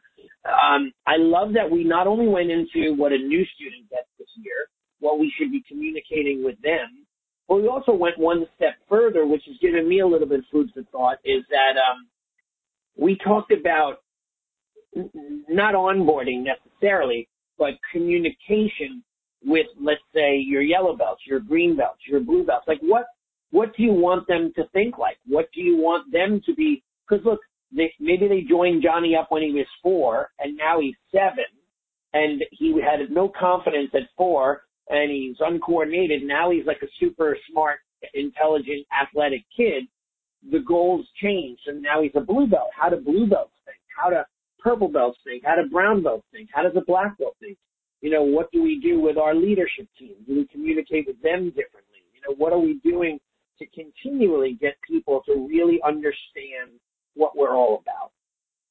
[0.49, 4.29] um, I love that we not only went into what a new student gets this
[4.41, 4.69] year,
[5.05, 7.05] what we should be communicating with them,
[7.47, 10.45] but we also went one step further, which has given me a little bit of
[10.51, 12.07] food for thought, is that um,
[12.97, 13.97] we talked about
[15.49, 17.29] not onboarding necessarily,
[17.59, 19.05] but communication
[19.45, 22.67] with, let's say, your yellow belts, your green belts, your blue belts.
[22.67, 23.05] Like, what
[23.51, 25.19] what do you want them to think like?
[25.27, 26.83] What do you want them to be?
[27.07, 27.41] Because look,
[27.77, 31.45] they, maybe they joined Johnny up when he was four, and now he's seven,
[32.15, 36.22] and he had no confidence at four, and he's uncoordinated.
[36.22, 37.78] Now he's like a super smart,
[38.14, 39.85] intelligent, athletic kid.
[40.51, 42.68] The goals changed, and now he's a blue belt.
[42.78, 43.78] How do blue belts think?
[43.97, 44.16] How do
[44.59, 45.43] purple belts think?
[45.45, 46.51] How do brown belts think?
[46.53, 47.57] How does a black belt think?
[48.03, 50.16] You know, what do we do with our leadership team?
[50.26, 52.05] Do we communicate with them differently?
[52.14, 53.18] You know, what are we doing
[53.59, 56.78] to continually get people to really understand
[57.14, 58.11] what we're all about?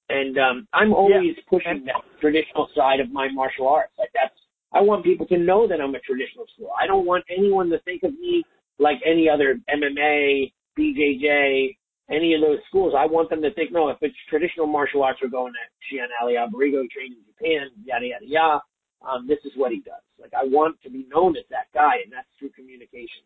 [0.09, 3.93] And um, I'm always pushing And- that traditional side of my martial arts.
[3.97, 4.35] Like that's,
[4.73, 6.71] I want people to know that I'm a traditional school.
[6.79, 8.43] I don't want anyone to think of me
[8.79, 11.77] like any other MMA, BJJ,
[12.09, 12.93] any of those schools.
[12.97, 16.07] I want them to think, no, if it's traditional martial arts, we're going to Shihan
[16.21, 18.61] Allie Abarigo, trained in Japan, yada, yada, yada.
[19.07, 20.01] Um, this is what he does.
[20.19, 23.23] Like, I want to be known as that guy, and that's through communication.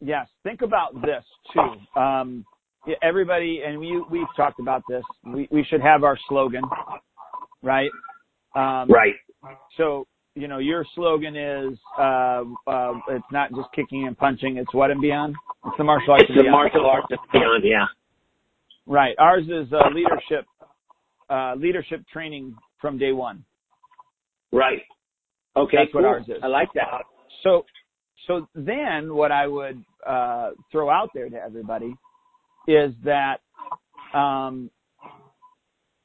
[0.00, 2.00] Yes, think about this too.
[2.00, 2.44] Um,
[3.02, 5.02] everybody, and we we've talked about this.
[5.24, 6.62] We we should have our slogan,
[7.62, 7.90] right?
[8.54, 9.14] Um, Right.
[9.76, 14.72] So you know, your slogan is uh, uh, it's not just kicking and punching; it's
[14.74, 15.34] what and beyond.
[15.66, 17.86] It's the martial arts It's the martial arts and beyond, yeah.
[18.86, 19.14] Right.
[19.18, 20.46] Ours is uh, leadership
[21.30, 23.44] uh, leadership training from day one.
[24.52, 24.82] Right.
[25.56, 26.36] Okay, That's what ours is.
[26.42, 27.02] I like that.
[27.42, 27.64] So,
[28.26, 31.94] so then what I would uh, throw out there to everybody
[32.66, 33.36] is that
[34.18, 34.70] um,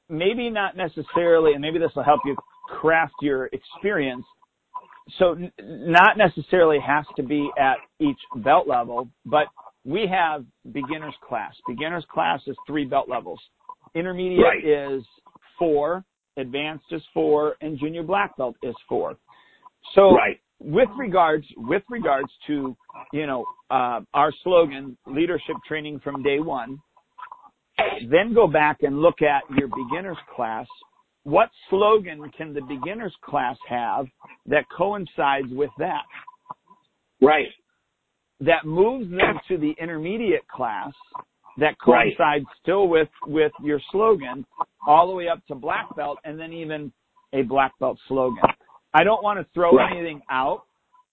[0.08, 2.36] maybe not necessarily, and maybe this will help you
[2.80, 4.26] craft your experience.
[5.18, 9.48] So, n- not necessarily has to be at each belt level, but
[9.86, 11.54] we have beginners class.
[11.68, 13.40] Beginners class is three belt levels.
[13.96, 14.64] Intermediate Right.
[14.66, 15.04] is
[15.58, 16.04] four,
[16.38, 19.18] advanced is four, and junior black belt is four.
[19.94, 20.40] So, Right.
[20.60, 22.76] with regards with regards to
[23.14, 26.80] you know uh, our slogan leadership training from day one
[28.10, 30.68] then go back and look at your beginners class
[31.24, 34.06] what slogan can the beginners class have
[34.46, 36.04] that coincides with that?
[37.22, 37.50] Right.
[38.40, 40.94] That moves them to the intermediate class
[41.60, 42.44] that coincides right.
[42.62, 44.46] still with with your slogan
[44.88, 46.92] all the way up to black belt and then even
[47.34, 48.44] a black belt slogan.
[48.94, 49.92] I don't want to throw right.
[49.92, 50.64] anything out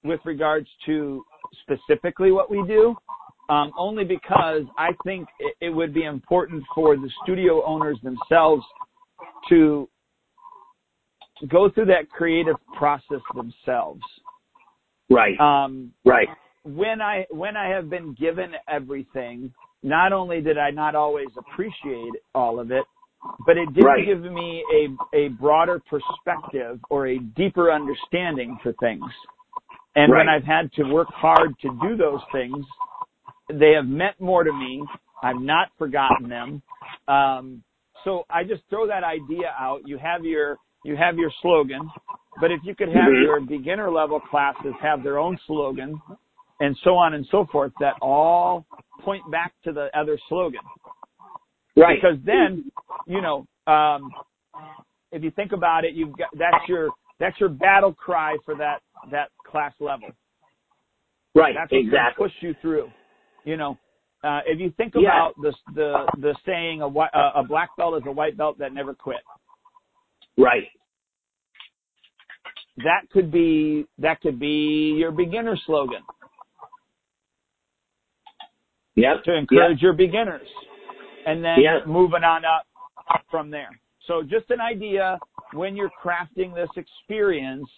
[0.05, 1.25] with regards to
[1.63, 2.95] specifically what we do,
[3.51, 8.63] um, only because I think it, it would be important for the studio owners themselves
[9.49, 9.89] to
[11.49, 14.03] go through that creative process themselves.
[15.11, 15.39] Right.
[15.41, 16.29] Um, right.
[16.65, 22.13] When I when I have been given everything, not only did I not always appreciate
[22.35, 22.85] all of it,
[23.47, 24.05] but it did right.
[24.05, 29.05] give me a a broader perspective or a deeper understanding for things.
[29.95, 30.19] And right.
[30.19, 32.65] when I've had to work hard to do those things,
[33.53, 34.85] they have meant more to me.
[35.23, 36.63] I've not forgotten them.
[37.09, 37.63] Um,
[38.05, 39.81] so I just throw that idea out.
[39.87, 41.91] You have your you have your slogan,
[42.41, 43.23] but if you could have mm-hmm.
[43.23, 46.01] your beginner level classes have their own slogan,
[46.61, 48.67] and so on and so forth, that all
[49.03, 50.61] point back to the other slogan.
[51.77, 51.99] Right.
[52.01, 52.71] Because then,
[53.07, 54.11] you know, um,
[55.13, 58.79] if you think about it, you've got that's your that's your battle cry for that
[59.11, 60.09] that class level.
[61.35, 61.55] Right.
[61.55, 62.27] That's what's exactly.
[62.27, 62.89] push you through.
[63.45, 63.79] You know,
[64.25, 65.09] uh, if you think yeah.
[65.09, 68.73] about the the the saying a uh, a black belt is a white belt that
[68.73, 69.19] never quit.
[70.37, 70.69] Right.
[72.79, 76.03] That could be that could be your beginner slogan.
[78.97, 79.25] Yep.
[79.25, 79.83] To encourage yep.
[79.83, 80.49] your beginners,
[81.27, 81.87] and then yep.
[81.87, 82.67] moving on up
[83.31, 83.71] from there.
[84.07, 85.19] So just an idea
[85.53, 87.69] when you're crafting this experience,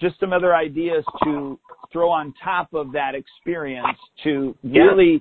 [0.00, 1.58] just some other ideas to
[1.92, 5.20] throw on top of that experience to really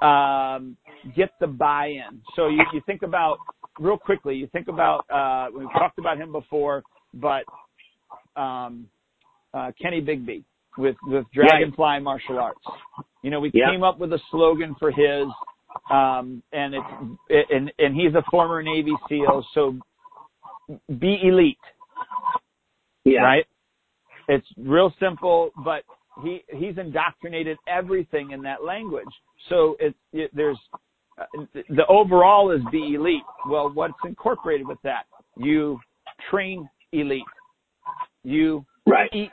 [0.00, 0.76] um,
[1.14, 2.20] get the buy-in.
[2.34, 3.38] So you, you think about
[3.78, 4.34] real quickly.
[4.34, 6.82] You think about uh, we've talked about him before,
[7.14, 7.44] but
[8.36, 8.86] um,
[9.52, 10.44] uh, Kenny Bigby
[10.76, 12.00] with with Dragonfly.
[12.00, 12.60] Martial Arts.
[13.22, 15.26] You know, we came up with a slogan for his,
[15.90, 19.78] um, and it's and and he's a former Navy SEAL, so
[20.98, 21.58] be elite.
[23.04, 23.20] Yeah.
[23.20, 23.46] Right.
[24.28, 25.82] It's real simple, but
[26.22, 29.08] he he's indoctrinated everything in that language.
[29.48, 30.58] So it's it, there's
[31.68, 33.22] the overall is be elite.
[33.48, 35.04] Well, what's incorporated with that?
[35.36, 35.78] You
[36.30, 37.22] train elite.
[38.22, 39.10] You right.
[39.12, 39.30] eat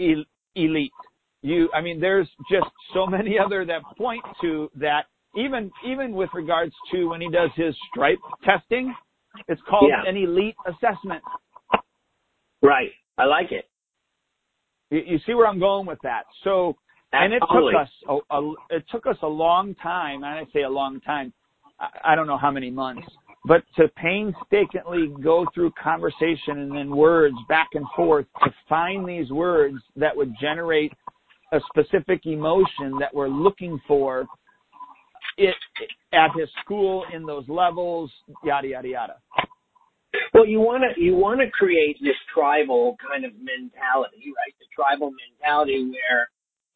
[0.00, 0.92] el- elite.
[1.42, 5.06] You, I mean, there's just so many other that point to that.
[5.36, 8.94] Even even with regards to when he does his stripe testing,
[9.48, 10.08] it's called yeah.
[10.08, 11.22] an elite assessment.
[12.62, 12.90] Right.
[13.18, 13.68] I like it.
[14.90, 16.22] You, you see where I'm going with that.
[16.44, 16.76] So,
[17.14, 20.16] and it took us a, a, it took us a long time.
[20.24, 21.32] And I say a long time.
[21.80, 23.06] I, I don't know how many months,
[23.44, 29.30] but to painstakingly go through conversation and then words back and forth to find these
[29.30, 30.92] words that would generate
[31.52, 34.26] a specific emotion that we're looking for
[35.36, 35.54] it
[36.12, 38.10] at his school in those levels,
[38.44, 39.14] yada yada yada.
[40.32, 44.54] Well, you want to you want to create this tribal kind of mentality, right?
[44.58, 46.28] The tribal mentality where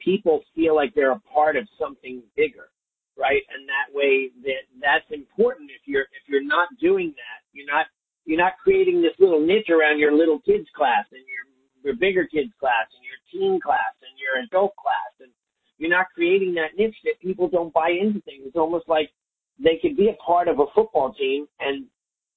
[0.04, 2.70] people feel like they're a part of something bigger,
[3.16, 3.42] right?
[3.54, 5.70] And that way, that that's important.
[5.70, 7.86] If you're if you're not doing that, you're not
[8.24, 11.44] you're not creating this little niche around your little kids class and your
[11.84, 15.30] your bigger kids class and your teen class and your adult class, and
[15.78, 18.42] you're not creating that niche that people don't buy into things.
[18.44, 19.10] It's almost like
[19.58, 21.86] they could be a part of a football team and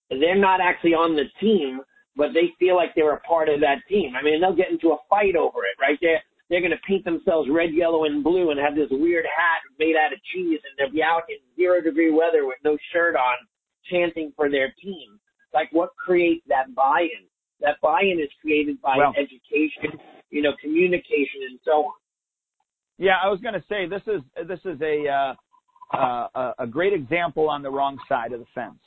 [0.09, 1.80] they're not actually on the team,
[2.16, 4.14] but they feel like they're a part of that team.
[4.20, 5.97] I mean, they'll get into a fight over it, right?
[6.01, 6.22] They're,
[6.52, 9.95] they're going to paint themselves red, yellow, and blue and have this weird hat made
[9.95, 13.38] out of cheese and they'll be out in zero degree weather with no shirt on
[13.89, 15.18] chanting for their team.
[15.54, 17.26] Like what creates that buy-in?
[17.62, 19.97] That buy-in is created by well, education,
[20.30, 21.93] you know, communication and so on.
[22.97, 25.34] Yeah, I was going to say this is this is a uh,
[25.97, 28.80] uh, a great example on the wrong side of the fence.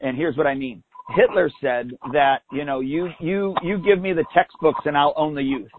[0.00, 0.82] And here's what I mean.
[1.16, 5.34] Hitler said that, you know, you, you, you give me the textbooks and I'll own
[5.34, 5.70] the youth.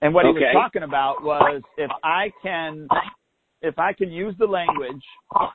[0.00, 0.38] And what okay.
[0.38, 2.86] he was talking about was if I can,
[3.62, 5.02] if I can use the language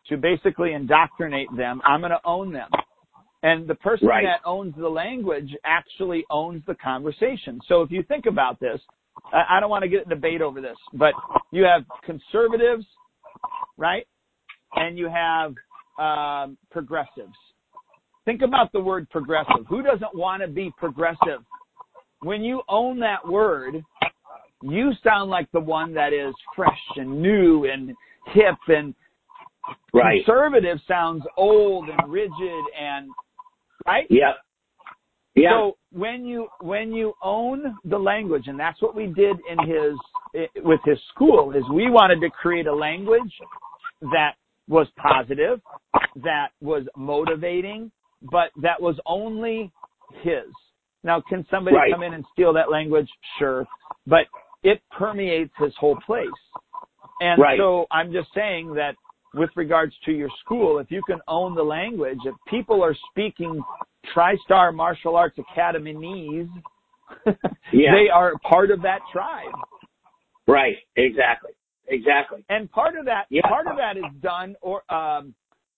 [0.09, 2.69] to basically indoctrinate them, I'm going to own them.
[3.43, 4.23] And the person right.
[4.23, 7.59] that owns the language actually owns the conversation.
[7.67, 8.79] So if you think about this,
[9.31, 11.13] I, don't want to get in debate over this, but
[11.51, 12.85] you have conservatives,
[13.77, 14.07] right?
[14.75, 15.53] And you have
[15.99, 17.35] um, progressives.
[18.25, 19.65] Think about the word progressive.
[19.67, 21.41] Who doesn't want to be progressive?
[22.21, 23.83] When you own that word,
[24.63, 27.93] you sound like the one that is fresh and new and
[28.33, 28.95] hip and
[29.93, 30.23] right.
[30.25, 33.09] conservative sounds old and rigid and
[33.85, 34.07] right?
[34.09, 34.35] Yep.
[35.35, 35.49] Yeah.
[35.49, 40.47] So when you when you own the language, and that's what we did in his
[40.63, 43.33] with his school, is we wanted to create a language
[44.01, 44.33] that
[44.67, 45.59] was positive,
[46.17, 47.91] that was motivating,
[48.21, 49.71] but that was only
[50.21, 50.45] his.
[51.03, 51.91] Now, can somebody Right.
[51.91, 53.09] come in and steal that language?
[53.39, 53.65] Sure,
[54.05, 54.27] but
[54.63, 56.27] it permeates his whole place.
[57.21, 57.57] And Right.
[57.59, 58.95] so I'm just saying that
[59.33, 63.63] with regards to your school, if you can own the language, if people are speaking
[64.13, 66.49] TriStar Martial Arts Academyese,
[67.71, 67.91] Yeah.
[67.95, 69.53] they are part of that tribe.
[70.47, 70.77] Right.
[70.95, 71.51] Exactly.
[71.87, 72.43] Exactly.
[72.49, 73.41] And part of that, Yeah.
[73.47, 75.33] part of that is done or um,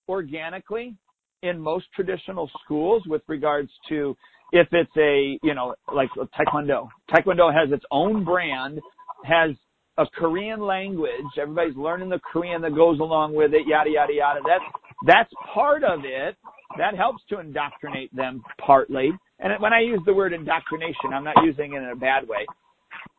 [0.08, 0.94] organically
[1.42, 4.16] in most traditional schools with regards to
[4.52, 6.88] if it's a you know like Taekwondo.
[7.10, 8.80] Taekwondo has its own brand,
[9.24, 9.50] has
[9.98, 11.10] a Korean language.
[11.40, 13.66] Everybody's learning the Korean that goes along with it.
[13.66, 14.40] Yada yada yada.
[14.46, 14.64] That's
[15.06, 16.36] that's part of it.
[16.78, 19.10] That helps to indoctrinate them partly.
[19.38, 22.46] And when I use the word indoctrination, I'm not using it in a bad way.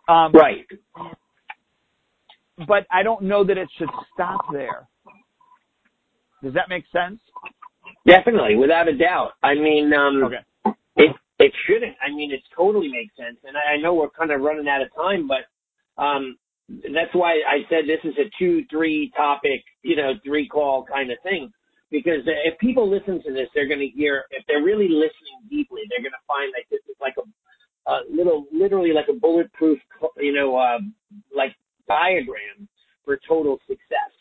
[0.10, 0.66] Um, Right.
[2.68, 4.88] but I don't know that it should stop there.
[6.44, 7.20] Does that make sense?
[8.06, 9.34] Definitely, without a doubt.
[9.44, 10.40] I mean, um, Okay.
[10.98, 11.96] It it shouldn't.
[12.02, 13.38] I mean, it totally makes sense.
[13.44, 15.46] And I, I know we're kind of running out of time, but
[16.02, 16.38] um,
[16.70, 21.12] that's why I said this is a two, three topic, you know, three call kind
[21.12, 21.52] of thing.
[21.90, 24.26] Because if people listen to this, they're going to hear.
[24.32, 28.02] If they're really listening deeply, they're going to find that this is like a, a
[28.12, 29.80] little, literally like a bulletproof,
[30.18, 30.80] you know, uh,
[31.34, 31.56] like
[31.88, 32.68] diagram
[33.06, 34.12] for total success.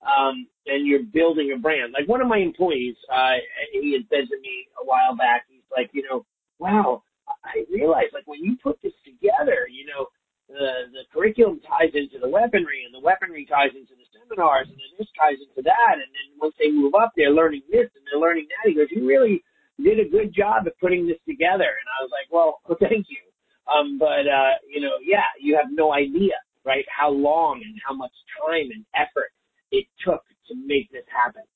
[0.00, 1.92] Um, and you're building a brand.
[1.92, 3.36] Like one of my employees, uh,
[3.72, 6.24] he had said to me a while back, he's like, you know,
[6.58, 7.02] wow,
[7.44, 10.06] I realized like when you put this together, you know,
[10.50, 14.76] the the curriculum ties into the weaponry, and the weaponry ties into the seminars, and
[14.76, 18.02] then this ties into that, and then once they move up, they're learning this and
[18.06, 18.68] they're learning that.
[18.68, 19.42] He goes, you really
[19.78, 23.06] did a good job of putting this together, and I was like, well, well thank
[23.08, 23.22] you.
[23.70, 26.34] Um, but uh, you know, yeah, you have no idea,
[26.66, 26.84] right?
[26.90, 28.12] How long and how much
[28.42, 29.30] time and effort
[29.70, 31.46] it took to make this happen,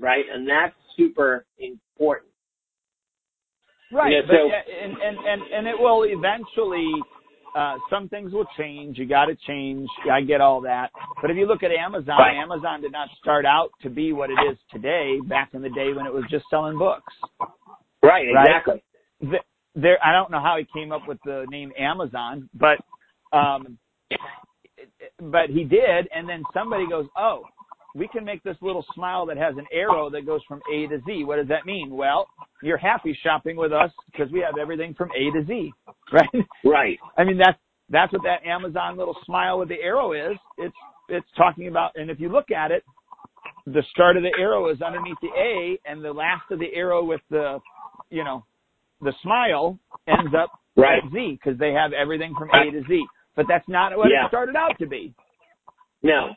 [0.00, 0.24] right?
[0.32, 2.27] And that's super important.
[3.92, 4.12] Right.
[4.12, 6.92] Yeah, but, so- yeah, and, and, and, and it will eventually,
[7.56, 8.98] uh, some things will change.
[8.98, 9.88] You got to change.
[10.10, 10.90] I get all that.
[11.22, 12.36] But if you look at Amazon, Right.
[12.36, 15.92] Amazon did not start out to be what it is today back in the day
[15.94, 17.12] when it was just selling books.
[18.02, 18.46] Right, Right.
[18.46, 18.82] exactly.
[19.22, 19.42] Th-
[19.74, 22.78] There, I don't know how he came up with the name Amazon, but,
[23.32, 23.78] um,
[25.20, 26.08] but he did.
[26.14, 27.42] And then somebody goes, oh,
[27.94, 31.00] we can make this little smile that has an arrow that goes from A to
[31.06, 31.24] Z.
[31.24, 31.90] What does that mean?
[31.90, 32.26] Well,
[32.62, 35.72] you're happy shopping with us because we have everything from A to Z,
[36.12, 36.46] right?
[36.64, 36.98] Right.
[37.16, 37.58] I mean, that's,
[37.90, 40.36] that's what that Amazon little smile with the arrow is.
[40.58, 40.74] It's,
[41.08, 42.84] it's talking about, and if you look at it,
[43.66, 47.04] the start of the arrow is underneath the A and the last of the arrow
[47.04, 47.58] with the,
[48.10, 48.44] you know,
[49.00, 51.02] the smile ends up Right.
[51.04, 53.04] at Z because they have everything from A to Z.
[53.34, 54.26] But that's not what Yeah.
[54.26, 55.12] it started out to be.
[56.02, 56.28] No,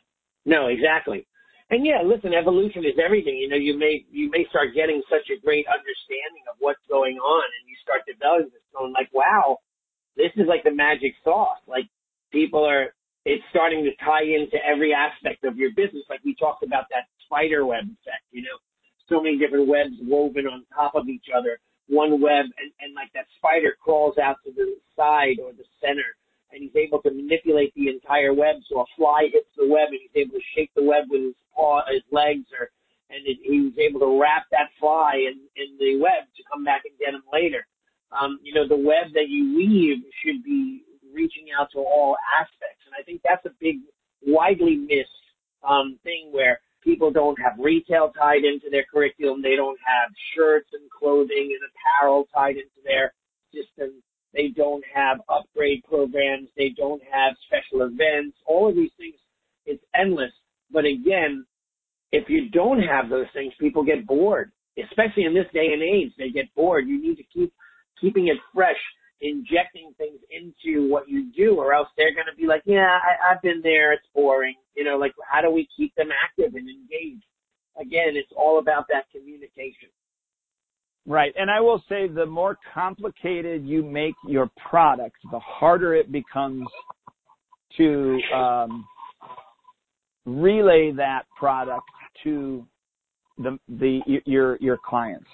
[0.46, 1.28] no, exactly.
[1.72, 3.40] And yeah, listen, evolution is everything.
[3.40, 7.16] You know, you may you may start getting such a great understanding of what's going
[7.16, 9.58] on, and you start developing this, going like, wow,
[10.20, 11.64] this is like the magic sauce.
[11.68, 11.88] Like
[12.32, 12.92] people are,
[13.24, 16.04] it's starting to tie into every aspect of your business.
[16.12, 18.28] Like we talked about that spider web effect.
[18.36, 18.58] You know,
[19.08, 21.56] so many different webs woven on top of each other.
[21.88, 26.20] One web, and, and like that spider crawls out to the side or the center
[26.54, 30.00] and he's able to manipulate the entire web so a fly hits the web and
[30.02, 32.70] he's able to shake the web with his paw, his legs, or
[33.12, 36.64] and it, he was able to wrap that fly in, in the web to come
[36.64, 37.68] back and get him later.
[38.12, 40.84] Um, you know, the web that you weave should be
[41.14, 43.84] reaching out to all aspects, and I think that's a big,
[44.24, 45.12] widely missed
[45.68, 50.70] um, thing where people don't have retail tied into their curriculum, they don't have shirts
[50.74, 53.14] and clothing and apparel tied into their
[53.54, 54.02] system
[54.34, 56.50] they don't have upgrade programs.
[56.58, 58.38] They don't have special events.
[58.46, 59.16] All of these things,
[59.66, 60.32] it's endless.
[60.72, 61.46] But again,
[62.12, 64.52] if you don't have those things, people get bored.
[64.78, 66.88] Especially in this day and age, they get bored.
[66.88, 67.54] You need to keep
[68.00, 68.80] keeping it fresh,
[69.20, 73.32] injecting things into what you do, or else they're going to be like, "Yeah, I,
[73.32, 73.92] I've been there.
[73.92, 77.26] It's boring." You know, like how do we keep them active and engaged?
[77.80, 79.90] Again, it's all about that communication.
[81.08, 81.34] Right.
[81.36, 86.68] And I will say the more complicated you make your product, the harder it becomes
[87.78, 88.86] to um,
[90.26, 91.88] relay that product
[92.24, 92.66] to
[93.38, 95.28] the the your your clients.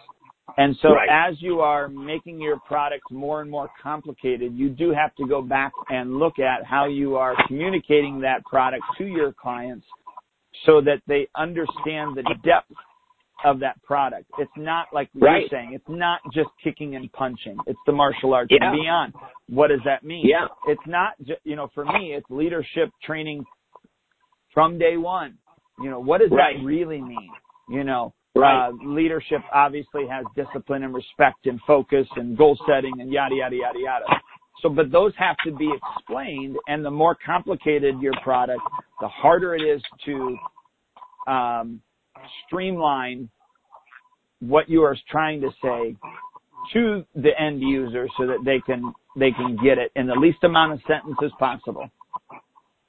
[0.58, 1.10] And so Right.
[1.10, 5.42] as you are making your product more and more complicated, you do have to go
[5.42, 9.86] back and look at how you are communicating that product to your clients
[10.66, 12.72] so that they understand the depth
[13.46, 14.26] of that product.
[14.40, 15.42] It's not like Right.
[15.42, 15.74] you're saying.
[15.74, 17.58] It's not just kicking and punching.
[17.68, 18.70] It's the martial arts Yeah.
[18.72, 19.14] and beyond.
[19.50, 20.26] What does that mean?
[20.26, 20.48] Yeah.
[20.68, 23.46] It's not, ju- you know, for me, it's leadership training
[24.54, 25.38] from day one.
[25.80, 26.58] You know, what does Right.
[26.58, 27.32] that really mean?
[27.70, 28.68] You know, Right.
[28.68, 33.56] uh, leadership obviously has discipline and respect and focus and goal setting and yada, yada,
[33.56, 34.06] yada, yada.
[34.62, 38.62] So, but those have to be explained and the more complicated your product,
[39.02, 40.40] the harder it is to,
[41.28, 41.82] um,
[42.46, 43.30] streamline
[44.40, 45.96] what you are trying to say
[46.74, 50.44] to the end user so that they can, they can get it in the least
[50.44, 51.90] amount of sentences possible.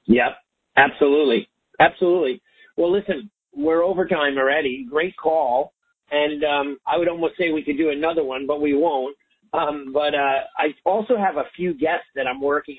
[0.05, 0.37] Yep.
[0.77, 1.47] Absolutely.
[1.79, 2.41] Absolutely.
[2.77, 4.85] Well, listen, we're overtime already.
[4.89, 5.73] Great call.
[6.11, 9.15] And um, I would almost say we could do another one, but we won't.
[9.53, 12.77] Um, but uh, I also have a few guests that I'm working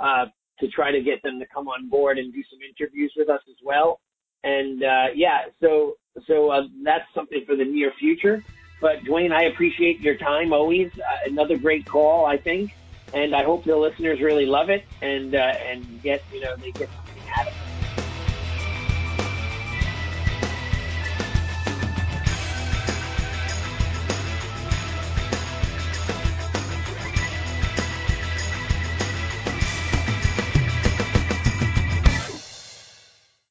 [0.00, 0.24] on uh,
[0.60, 3.40] to try to get them to come on board and do some interviews with us
[3.48, 4.00] as well.
[4.44, 5.94] And uh, yeah, so
[6.26, 8.42] so uh, that's something for the near future.
[8.80, 10.90] But Duane, I appreciate your time always.
[10.96, 12.72] Uh, another great call, I think,
[13.14, 16.72] and I hope the listeners really love it and uh, and get you know they
[16.72, 17.71] get something out of it.